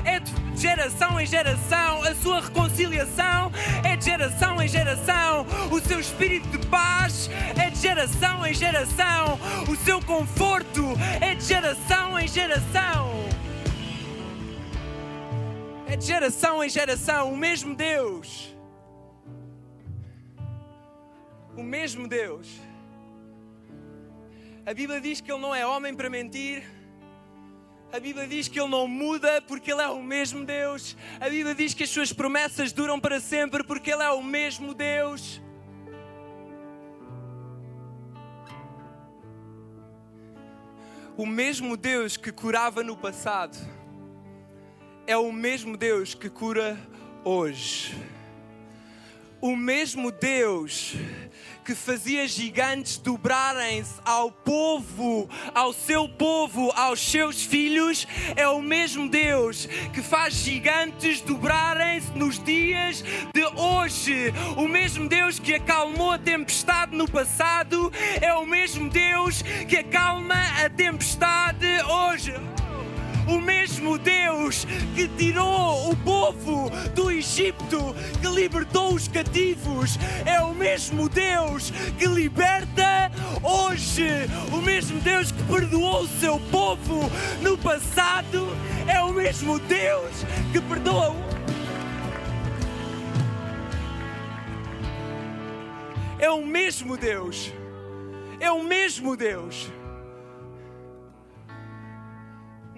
é 0.06 0.20
de 0.20 0.32
geração 0.56 1.20
em 1.20 1.26
geração. 1.26 2.02
A 2.02 2.14
sua 2.14 2.40
reconciliação 2.40 3.50
é 3.84 3.96
de 3.96 4.04
geração 4.04 4.62
em 4.62 4.68
geração. 4.68 5.44
O 5.70 5.80
seu 5.80 5.98
espírito 5.98 6.48
de 6.48 6.66
paz 6.68 7.28
é 7.60 7.68
de 7.68 7.78
geração 7.78 8.46
em 8.46 8.54
geração. 8.54 9.38
O 9.68 9.76
seu 9.76 10.00
conforto 10.00 10.82
é 11.20 11.34
de 11.34 11.44
geração 11.44 12.18
em 12.18 12.28
geração. 12.28 13.10
É 15.88 15.96
de 15.96 16.06
geração 16.06 16.62
em 16.62 16.68
geração. 16.68 17.32
O 17.32 17.36
mesmo 17.36 17.74
Deus. 17.74 18.54
O 21.56 21.62
mesmo 21.62 22.06
Deus. 22.06 22.48
A 24.64 24.74
Bíblia 24.74 25.00
diz 25.00 25.20
que 25.20 25.30
Ele 25.30 25.40
não 25.40 25.54
é 25.54 25.66
homem 25.66 25.94
para 25.94 26.10
mentir 26.10 26.75
a 27.96 28.00
Bíblia 28.00 28.26
diz 28.26 28.46
que 28.46 28.60
Ele 28.60 28.68
não 28.68 28.86
muda 28.86 29.40
porque 29.40 29.72
Ele 29.72 29.80
é 29.80 29.88
o 29.88 30.02
mesmo 30.02 30.44
Deus. 30.44 30.94
A 31.18 31.30
Bíblia 31.30 31.54
diz 31.54 31.72
que 31.72 31.82
as 31.82 31.88
Suas 31.88 32.12
promessas 32.12 32.70
duram 32.70 33.00
para 33.00 33.20
sempre 33.20 33.64
porque 33.64 33.90
Ele 33.90 34.02
é 34.02 34.10
o 34.10 34.22
mesmo 34.22 34.74
Deus. 34.74 35.40
O 41.16 41.24
mesmo 41.24 41.74
Deus 41.74 42.18
que 42.18 42.30
curava 42.30 42.82
no 42.82 42.94
passado 42.94 43.56
é 45.06 45.16
o 45.16 45.32
mesmo 45.32 45.74
Deus 45.74 46.12
que 46.12 46.28
cura 46.28 46.78
hoje. 47.24 47.96
O 49.40 49.56
mesmo 49.56 50.12
Deus 50.12 50.92
que 51.66 51.74
fazia 51.74 52.28
gigantes 52.28 52.96
dobrarem-se 52.96 53.94
ao 54.04 54.30
povo, 54.30 55.28
ao 55.52 55.72
seu 55.72 56.08
povo, 56.08 56.70
aos 56.76 57.00
seus 57.00 57.42
filhos, 57.42 58.06
é 58.36 58.46
o 58.46 58.62
mesmo 58.62 59.08
Deus 59.08 59.66
que 59.92 60.00
faz 60.00 60.34
gigantes 60.34 61.20
dobrarem-se 61.20 62.16
nos 62.16 62.38
dias 62.38 63.02
de 63.34 63.44
hoje. 63.56 64.32
O 64.56 64.68
mesmo 64.68 65.08
Deus 65.08 65.40
que 65.40 65.54
acalmou 65.54 66.12
a 66.12 66.18
tempestade 66.18 66.96
no 66.96 67.10
passado, 67.10 67.92
é 68.20 68.32
o 68.34 68.46
mesmo 68.46 68.88
Deus 68.88 69.42
que 69.68 69.78
acalma 69.78 70.40
a 70.64 70.70
tempestade 70.70 71.66
hoje 71.82 72.55
o 73.26 73.40
mesmo 73.40 73.98
Deus 73.98 74.66
que 74.94 75.08
tirou 75.08 75.90
o 75.90 75.96
povo 75.96 76.70
do 76.94 77.10
Egito, 77.10 77.94
que 78.20 78.28
libertou 78.28 78.94
os 78.94 79.08
cativos, 79.08 79.98
é 80.24 80.40
o 80.40 80.54
mesmo 80.54 81.08
Deus 81.08 81.70
que 81.98 82.06
liberta 82.06 83.10
hoje, 83.42 84.08
o 84.52 84.60
mesmo 84.60 85.00
Deus 85.00 85.32
que 85.32 85.42
perdoou 85.44 86.02
o 86.02 86.08
seu 86.08 86.38
povo 86.50 87.10
no 87.40 87.56
passado, 87.58 88.48
é 88.86 89.00
o 89.00 89.12
mesmo 89.12 89.58
Deus 89.58 90.24
que 90.52 90.60
perdoa 90.60 91.14
É 96.18 96.30
o 96.30 96.44
mesmo 96.44 96.96
Deus. 96.96 97.52
É 98.40 98.50
o 98.50 98.62
mesmo 98.62 99.16
Deus. 99.16 99.70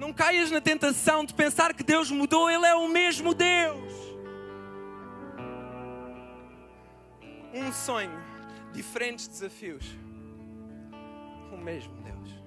Não 0.09 0.15
caias 0.15 0.51
na 0.51 0.59
tentação 0.59 1.23
de 1.23 1.35
pensar 1.35 1.75
que 1.75 1.83
Deus 1.83 2.11
mudou, 2.11 2.49
Ele 2.49 2.65
é 2.65 2.75
o 2.75 2.89
mesmo 2.89 3.35
Deus. 3.35 3.93
Um 7.53 7.71
sonho, 7.71 8.19
diferentes 8.73 9.29
desafios, 9.29 9.85
o 11.53 11.59
mesmo 11.59 11.95
Deus. 12.01 12.43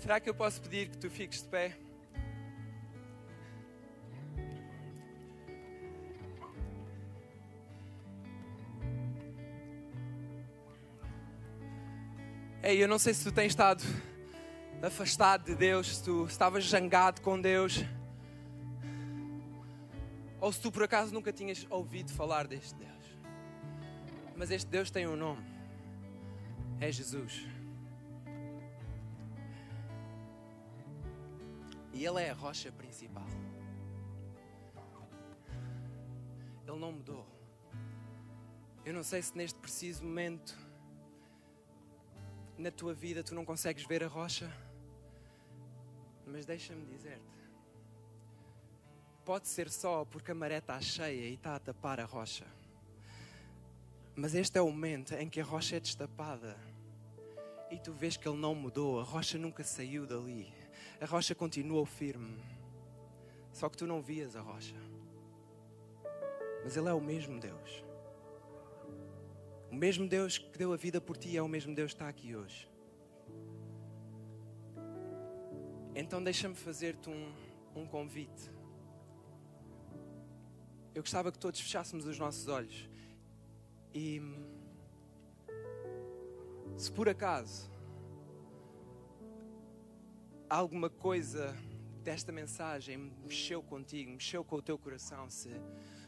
Será 0.00 0.20
que 0.20 0.30
eu 0.30 0.34
posso 0.36 0.62
pedir 0.62 0.90
que 0.90 0.96
tu 0.96 1.10
fiques 1.10 1.42
de 1.42 1.48
pé? 1.48 1.76
Ei, 12.62 12.80
eu 12.80 12.86
não 12.86 13.00
sei 13.00 13.12
se 13.12 13.24
tu 13.24 13.32
tens 13.32 13.48
estado 13.48 13.82
afastado 14.86 15.44
de 15.44 15.54
Deus, 15.54 15.96
se 15.96 16.04
tu 16.04 16.26
estavas 16.26 16.68
zangado 16.68 17.20
com 17.20 17.40
Deus, 17.40 17.84
ou 20.40 20.52
se 20.52 20.60
tu 20.60 20.70
por 20.70 20.82
acaso 20.82 21.12
nunca 21.12 21.32
tinhas 21.32 21.66
ouvido 21.70 22.12
falar 22.12 22.46
deste 22.46 22.74
Deus. 22.74 23.18
Mas 24.36 24.50
este 24.50 24.70
Deus 24.70 24.90
tem 24.90 25.06
um 25.06 25.16
nome: 25.16 25.44
é 26.80 26.90
Jesus. 26.92 27.46
E 31.92 32.04
Ele 32.04 32.20
é 32.20 32.30
a 32.30 32.34
rocha 32.34 32.72
principal. 32.72 33.26
Ele 36.66 36.78
não 36.78 36.92
mudou. 36.92 37.26
Eu 38.84 38.92
não 38.92 39.02
sei 39.02 39.22
se 39.22 39.36
neste 39.36 39.58
preciso 39.58 40.04
momento 40.04 40.58
na 42.58 42.70
tua 42.70 42.92
vida 42.92 43.22
tu 43.22 43.34
não 43.34 43.44
consegues 43.44 43.86
ver 43.86 44.02
a 44.02 44.08
rocha. 44.08 44.63
Mas 46.26 46.46
deixa-me 46.46 46.84
dizer-te: 46.86 47.20
pode 49.24 49.48
ser 49.48 49.70
só 49.70 50.04
porque 50.04 50.30
a 50.30 50.34
maré 50.34 50.58
está 50.58 50.80
cheia 50.80 51.28
e 51.28 51.34
está 51.34 51.56
a 51.56 51.58
tapar 51.58 52.00
a 52.00 52.04
rocha. 52.04 52.46
Mas 54.14 54.34
este 54.34 54.58
é 54.58 54.62
o 54.62 54.70
momento 54.70 55.14
em 55.14 55.28
que 55.28 55.40
a 55.40 55.44
rocha 55.44 55.76
é 55.76 55.80
destapada 55.80 56.56
e 57.70 57.78
tu 57.78 57.92
vês 57.92 58.16
que 58.16 58.28
ele 58.28 58.38
não 58.38 58.54
mudou, 58.54 59.00
a 59.00 59.02
rocha 59.02 59.36
nunca 59.36 59.64
saiu 59.64 60.06
dali, 60.06 60.52
a 61.00 61.06
rocha 61.06 61.34
continuou 61.34 61.84
firme. 61.84 62.40
Só 63.52 63.68
que 63.68 63.76
tu 63.76 63.86
não 63.86 64.02
vias 64.02 64.36
a 64.36 64.40
rocha. 64.40 64.76
Mas 66.62 66.76
ele 66.76 66.88
é 66.88 66.92
o 66.92 67.00
mesmo 67.00 67.38
Deus. 67.38 67.84
O 69.70 69.74
mesmo 69.74 70.08
Deus 70.08 70.38
que 70.38 70.58
deu 70.58 70.72
a 70.72 70.76
vida 70.76 71.00
por 71.00 71.16
ti 71.16 71.36
é 71.36 71.42
o 71.42 71.48
mesmo 71.48 71.74
Deus 71.74 71.92
que 71.92 71.96
está 71.96 72.08
aqui 72.08 72.34
hoje. 72.36 72.68
Então 75.94 76.22
deixa-me 76.22 76.56
fazer-te 76.56 77.08
um, 77.08 77.32
um 77.76 77.86
convite. 77.86 78.50
Eu 80.92 81.02
gostava 81.02 81.30
que 81.30 81.38
todos 81.38 81.60
fechássemos 81.60 82.04
os 82.04 82.18
nossos 82.18 82.48
olhos 82.48 82.88
e 83.92 84.20
se 86.76 86.90
por 86.90 87.08
acaso 87.08 87.70
alguma 90.50 90.90
coisa 90.90 91.56
desta 92.02 92.32
mensagem 92.32 93.12
mexeu 93.22 93.62
contigo, 93.62 94.10
mexeu 94.10 94.44
com 94.44 94.56
o 94.56 94.62
teu 94.62 94.76
coração, 94.76 95.30
se 95.30 95.50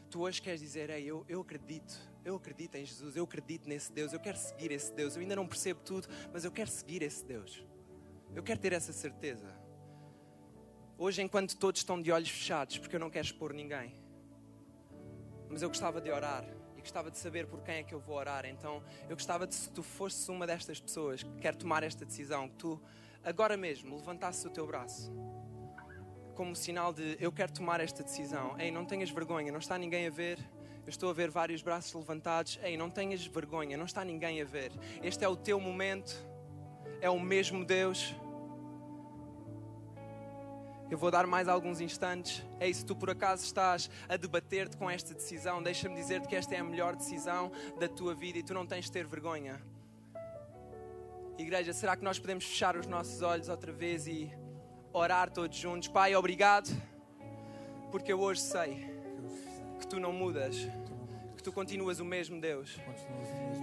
tu 0.09 0.21
hoje 0.21 0.41
queres 0.41 0.59
dizer, 0.59 0.89
ei, 0.89 1.05
eu, 1.05 1.25
eu 1.27 1.41
acredito, 1.41 1.97
eu 2.23 2.35
acredito 2.35 2.75
em 2.75 2.85
Jesus, 2.85 3.15
eu 3.15 3.23
acredito 3.23 3.67
nesse 3.67 3.91
Deus, 3.91 4.13
eu 4.13 4.19
quero 4.19 4.37
seguir 4.37 4.71
esse 4.71 4.93
Deus, 4.93 5.15
eu 5.15 5.21
ainda 5.21 5.35
não 5.35 5.47
percebo 5.47 5.79
tudo, 5.81 6.07
mas 6.31 6.45
eu 6.45 6.51
quero 6.51 6.69
seguir 6.69 7.01
esse 7.01 7.25
Deus, 7.25 7.65
eu 8.35 8.43
quero 8.43 8.59
ter 8.59 8.73
essa 8.73 8.93
certeza. 8.93 9.66
Hoje, 10.97 11.21
enquanto 11.21 11.55
todos 11.57 11.81
estão 11.81 12.01
de 12.01 12.11
olhos 12.11 12.29
fechados, 12.29 12.77
porque 12.77 12.95
eu 12.95 12.99
não 12.99 13.09
quero 13.09 13.25
expor 13.25 13.53
ninguém, 13.53 13.93
mas 15.49 15.61
eu 15.61 15.69
gostava 15.69 16.01
de 16.01 16.09
orar 16.09 16.43
e 16.75 16.81
gostava 16.81 17.11
de 17.11 17.17
saber 17.17 17.45
por 17.45 17.61
quem 17.61 17.75
é 17.75 17.83
que 17.83 17.93
eu 17.93 17.99
vou 17.99 18.15
orar. 18.15 18.45
Então, 18.45 18.83
eu 19.09 19.15
gostava 19.15 19.45
de, 19.45 19.53
se 19.53 19.69
tu 19.69 19.83
fosses 19.83 20.27
uma 20.27 20.47
destas 20.47 20.79
pessoas 20.79 21.21
que 21.21 21.39
quer 21.39 21.55
tomar 21.55 21.83
esta 21.83 22.05
decisão, 22.05 22.49
que 22.49 22.55
tu 22.55 22.81
agora 23.23 23.55
mesmo 23.55 23.95
levantasses 23.95 24.43
o 24.45 24.49
teu 24.49 24.65
braço 24.65 25.11
como 26.37 26.55
sinal 26.55 26.93
de 26.93 27.17
eu 27.19 27.31
quero 27.31 27.51
tomar 27.51 27.79
esta 27.79 28.03
decisão. 28.03 28.55
Ei, 28.59 28.69
não 28.69 28.85
tenhas 28.85 29.09
vergonha, 29.09 29.51
não 29.51 29.57
está 29.57 29.75
ninguém 29.75 30.05
a 30.05 30.11
ver. 30.11 30.37
Eu 30.85 30.89
estou 30.89 31.09
a 31.09 31.13
ver 31.13 31.31
vários 31.31 31.63
braços 31.63 31.91
levantados. 31.93 32.59
Ei, 32.61 32.77
não 32.77 32.91
tenhas 32.91 33.25
vergonha, 33.25 33.75
não 33.75 33.85
está 33.85 34.05
ninguém 34.05 34.39
a 34.39 34.45
ver. 34.45 34.71
Este 35.01 35.25
é 35.25 35.27
o 35.27 35.35
teu 35.35 35.59
momento. 35.59 36.15
É 37.01 37.09
o 37.09 37.19
mesmo 37.19 37.65
Deus. 37.65 38.15
Eu 40.89 40.97
vou 40.97 41.11
dar 41.11 41.27
mais 41.27 41.47
alguns 41.47 41.81
instantes. 41.81 42.43
Ei, 42.59 42.73
se 42.73 42.85
tu 42.85 42.95
por 42.95 43.09
acaso 43.09 43.43
estás 43.43 43.89
a 44.07 44.15
debater-te 44.15 44.77
com 44.77 44.89
esta 44.89 45.13
decisão, 45.13 45.61
deixa-me 45.61 45.95
dizer-te 45.95 46.27
que 46.27 46.35
esta 46.35 46.55
é 46.55 46.59
a 46.59 46.63
melhor 46.63 46.95
decisão 46.95 47.51
da 47.79 47.87
tua 47.87 48.15
vida 48.15 48.37
e 48.37 48.43
tu 48.43 48.53
não 48.53 48.65
tens 48.65 48.85
de 48.85 48.91
ter 48.91 49.05
vergonha. 49.05 49.61
Igreja, 51.37 51.73
será 51.73 51.95
que 51.95 52.03
nós 52.03 52.17
podemos 52.17 52.45
fechar 52.45 52.75
os 52.75 52.87
nossos 52.87 53.21
olhos 53.21 53.49
outra 53.49 53.71
vez 53.71 54.07
e 54.07 54.31
orar 54.97 55.29
todos 55.29 55.55
juntos. 55.55 55.87
Pai, 55.87 56.15
obrigado, 56.15 56.69
porque 57.91 58.11
eu 58.11 58.19
hoje 58.19 58.41
sei 58.41 58.89
que 59.79 59.87
tu 59.87 59.99
não 59.99 60.11
mudas, 60.11 60.55
que 61.35 61.43
tu 61.43 61.51
continuas 61.51 61.99
o 61.99 62.05
mesmo 62.05 62.41
Deus 62.41 62.79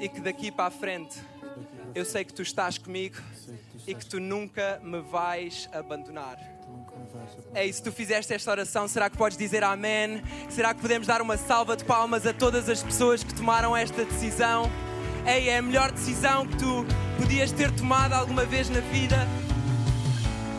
e 0.01 0.09
que 0.09 0.21
daqui 0.21 0.53
para 0.53 0.67
a 0.67 0.71
frente 0.71 1.21
eu 1.95 2.05
sei 2.05 2.25
que 2.25 2.33
tu 2.33 2.43
estás 2.43 2.79
comigo 2.79 3.17
e 3.87 3.95
que 3.95 4.07
tu 4.07 4.21
nunca 4.21 4.81
me 4.83 5.01
vais 5.01 5.69
abandonar. 5.73 6.54
Ei, 7.55 7.73
se 7.73 7.83
tu 7.83 7.93
fizeste 7.93 8.35
esta 8.35 8.51
oração, 8.51 8.89
será 8.89 9.09
que 9.09 9.17
podes 9.17 9.39
dizer 9.39 9.63
amém? 9.63 10.23
Será 10.49 10.75
que 10.75 10.81
podemos 10.81 11.07
dar 11.07 11.23
uma 11.23 11.37
salva 11.37 11.77
de 11.77 11.85
palmas 11.85 12.27
a 12.27 12.33
todas 12.33 12.69
as 12.69 12.83
pessoas 12.83 13.23
que 13.23 13.33
tomaram 13.35 13.77
esta 13.77 14.05
decisão? 14.05 14.71
Ei, 15.27 15.49
é 15.49 15.59
a 15.59 15.63
melhor 15.63 15.93
decisão 15.93 16.47
que 16.47 16.57
tu 16.57 16.85
podias 17.17 17.53
ter 17.53 17.71
tomado 17.71 18.13
alguma 18.13 18.45
vez 18.45 18.69
na 18.69 18.81
vida. 18.81 19.17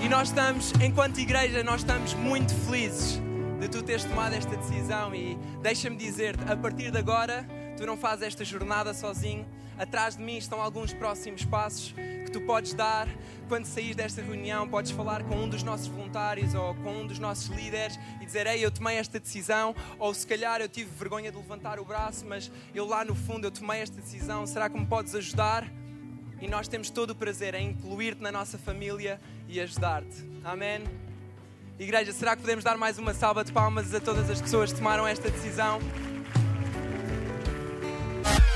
E 0.01 0.07
nós 0.07 0.29
estamos, 0.29 0.71
enquanto 0.81 1.19
igreja, 1.19 1.63
nós 1.63 1.81
estamos 1.81 2.13
muito 2.13 2.53
felizes 2.65 3.19
de 3.59 3.67
tu 3.67 3.81
teres 3.81 4.03
tomado 4.03 4.33
esta 4.33 4.55
decisão. 4.55 5.13
E 5.13 5.37
deixa-me 5.61 5.95
dizer-te, 5.95 6.51
a 6.51 6.55
partir 6.55 6.91
de 6.91 6.97
agora, 6.97 7.45
tu 7.77 7.85
não 7.85 7.97
fazes 7.97 8.27
esta 8.27 8.45
jornada 8.45 8.93
sozinho. 8.93 9.45
Atrás 9.77 10.15
de 10.15 10.23
mim 10.23 10.37
estão 10.37 10.61
alguns 10.61 10.93
próximos 10.93 11.43
passos 11.43 11.93
que 12.25 12.31
tu 12.31 12.41
podes 12.41 12.73
dar 12.73 13.07
quando 13.49 13.65
saís 13.65 13.95
desta 13.95 14.21
reunião. 14.21 14.67
Podes 14.67 14.91
falar 14.91 15.23
com 15.23 15.35
um 15.35 15.49
dos 15.49 15.63
nossos 15.63 15.87
voluntários 15.87 16.55
ou 16.55 16.73
com 16.75 17.01
um 17.01 17.07
dos 17.07 17.19
nossos 17.19 17.47
líderes 17.47 17.99
e 18.21 18.25
dizer: 18.25 18.47
Ei, 18.47 18.63
eu 18.63 18.71
tomei 18.71 18.97
esta 18.97 19.19
decisão. 19.19 19.75
Ou 19.99 20.13
se 20.13 20.25
calhar 20.25 20.61
eu 20.61 20.69
tive 20.69 20.89
vergonha 20.97 21.29
de 21.31 21.37
levantar 21.37 21.79
o 21.79 21.85
braço, 21.85 22.25
mas 22.25 22.49
eu 22.73 22.85
lá 22.85 23.03
no 23.03 23.15
fundo 23.15 23.47
eu 23.47 23.51
tomei 23.51 23.81
esta 23.81 23.99
decisão. 23.99 24.47
Será 24.47 24.69
que 24.69 24.79
me 24.79 24.85
podes 24.85 25.13
ajudar? 25.13 25.67
E 26.41 26.47
nós 26.47 26.67
temos 26.67 26.89
todo 26.89 27.11
o 27.11 27.15
prazer 27.15 27.53
em 27.55 27.69
incluir-te 27.69 28.21
na 28.21 28.31
nossa 28.31 28.57
família 28.57 29.19
e 29.47 29.59
ajudar-te. 29.59 30.23
Amém? 30.43 30.83
Igreja, 31.77 32.13
será 32.13 32.35
que 32.35 32.41
podemos 32.41 32.63
dar 32.63 32.77
mais 32.77 32.97
uma 32.97 33.13
salva 33.13 33.43
de 33.43 33.51
palmas 33.51 33.93
a 33.93 33.99
todas 33.99 34.29
as 34.29 34.41
pessoas 34.41 34.71
que 34.71 34.77
tomaram 34.77 35.05
esta 35.05 35.29
decisão? 35.29 35.79